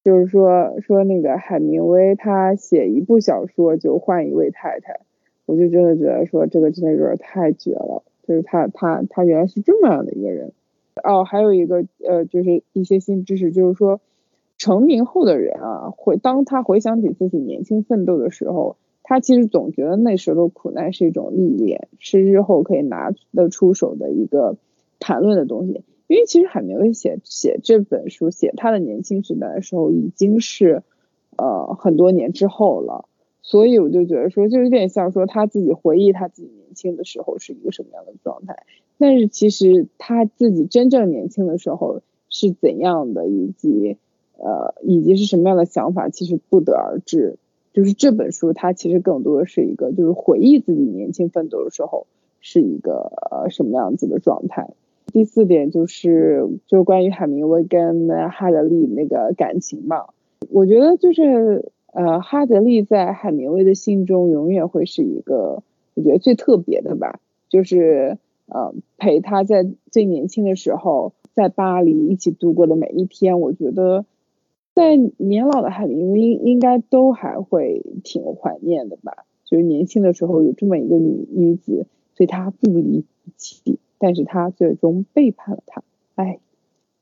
[0.03, 5.01] 就是说说那个海明威他写一部小说就换一位太太，
[5.45, 10.51] 我就真的觉得说这个真的有点太绝了，就是他他他原来是这么样的一个人。
[11.03, 14.01] 哦，还有一个呃，就是一些新知识，就是说，
[14.57, 24.57] 成名后的人啊，会当他回想起自己年轻奋斗的时候，他其实总觉得那时候的苦难是一种历练，是日后可以拿得出手的一个
[24.99, 25.83] 谈论的东西。
[26.11, 30.83] 因为其实海明威写写这本书，写他的年轻时代的时候，已经是
[31.37, 33.05] 呃很多年之后了，
[33.41, 38.65] 所以我就觉得说，就有点像说他自己回忆他自己年轻的时候是一个什么样的状态。
[38.97, 43.95] 但是其实他自己真正年轻的时候是怎样的，以及
[44.35, 47.37] 呃以及是什么样的想法，其实不得而知。
[47.71, 52.05] 就是这本书它其实更多的是一个，就是回忆自己年轻奋斗的时候
[52.41, 54.71] 是一个呃什么样子的状态。
[55.11, 60.05] 第四点就是就关于海明威跟哈德利那个感情嘛，
[60.49, 68.17] 我觉得就是呃哈德利在海明威的心中永远会是一个我觉得最特别的吧，就是。
[68.53, 74.03] 呃，陪他在最年轻的时候在巴黎一起度过的每一天，我觉得
[74.75, 79.23] 在年老的海明威应该都还会挺怀念的吧。
[79.45, 81.85] 就是年轻的时候有这么一个女女子
[82.17, 85.83] 对他不离不弃，但是他最终背叛了他。
[86.15, 86.39] 哎，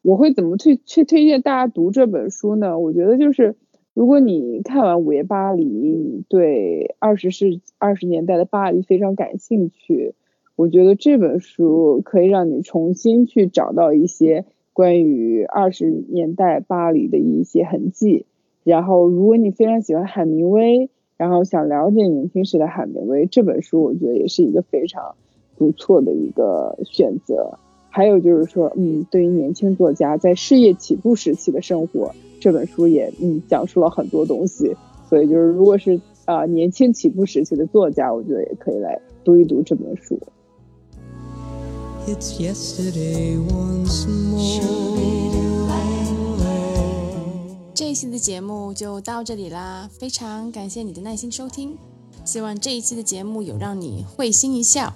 [0.01, 2.77] 我会怎么推去推荐大家读这本书呢？
[2.77, 3.55] 我觉得就是
[3.93, 10.13] 如果你看完《午夜巴黎》，你对二十世二十年代的巴黎非常感兴趣。
[10.57, 14.43] 我觉得这本书可以让你重新去找到一些
[14.73, 18.25] 关于二十年代巴黎的一些痕迹。
[18.65, 25.15] 然后，如果你非常喜欢海明威，然后想了解年轻时的海明威，这本书我觉得也是一个非常
[25.59, 27.59] 不错的一个选择。
[27.91, 34.75] 还有就是说，嗯，对于年轻作家在事业起步时期的生活，这本书也嗯讲述了很多东西。
[35.09, 40.19] 所以就是，如果是啊年轻起步时期的作家，我觉得也可以来读一读这本书。
[42.07, 44.61] It's yesterday once more.
[47.73, 51.75] 这一期的节目就到这里啦，非常感谢你的耐心收听，
[52.23, 54.93] 希望这一期的节目有让你会心一笑。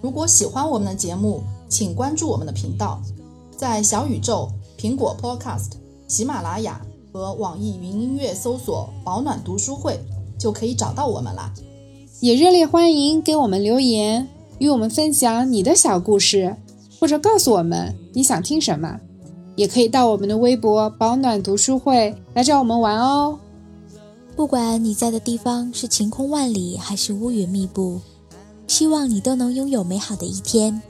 [0.00, 3.00] 如果喜欢我们的节目，请关注我们的频道，
[3.56, 5.72] 在小宇宙、苹果 Podcast、
[6.06, 6.80] 喜马拉雅
[7.12, 9.98] 和网易云音乐搜索“保暖读书会”
[10.38, 11.52] 就可以找到我们啦。
[12.20, 14.28] 也热烈欢迎给我们留言。
[14.58, 16.56] 与我们分享你的小故事，
[16.98, 18.98] 或者告诉我们你想听什么，
[19.54, 23.38] 也可以到我们的微博“保暖读书会”来找我们玩哦。
[24.34, 28.00] 不管你在的地方是晴空万里还是乌云密布，
[28.66, 30.82] 希望你都能拥有美好的一天。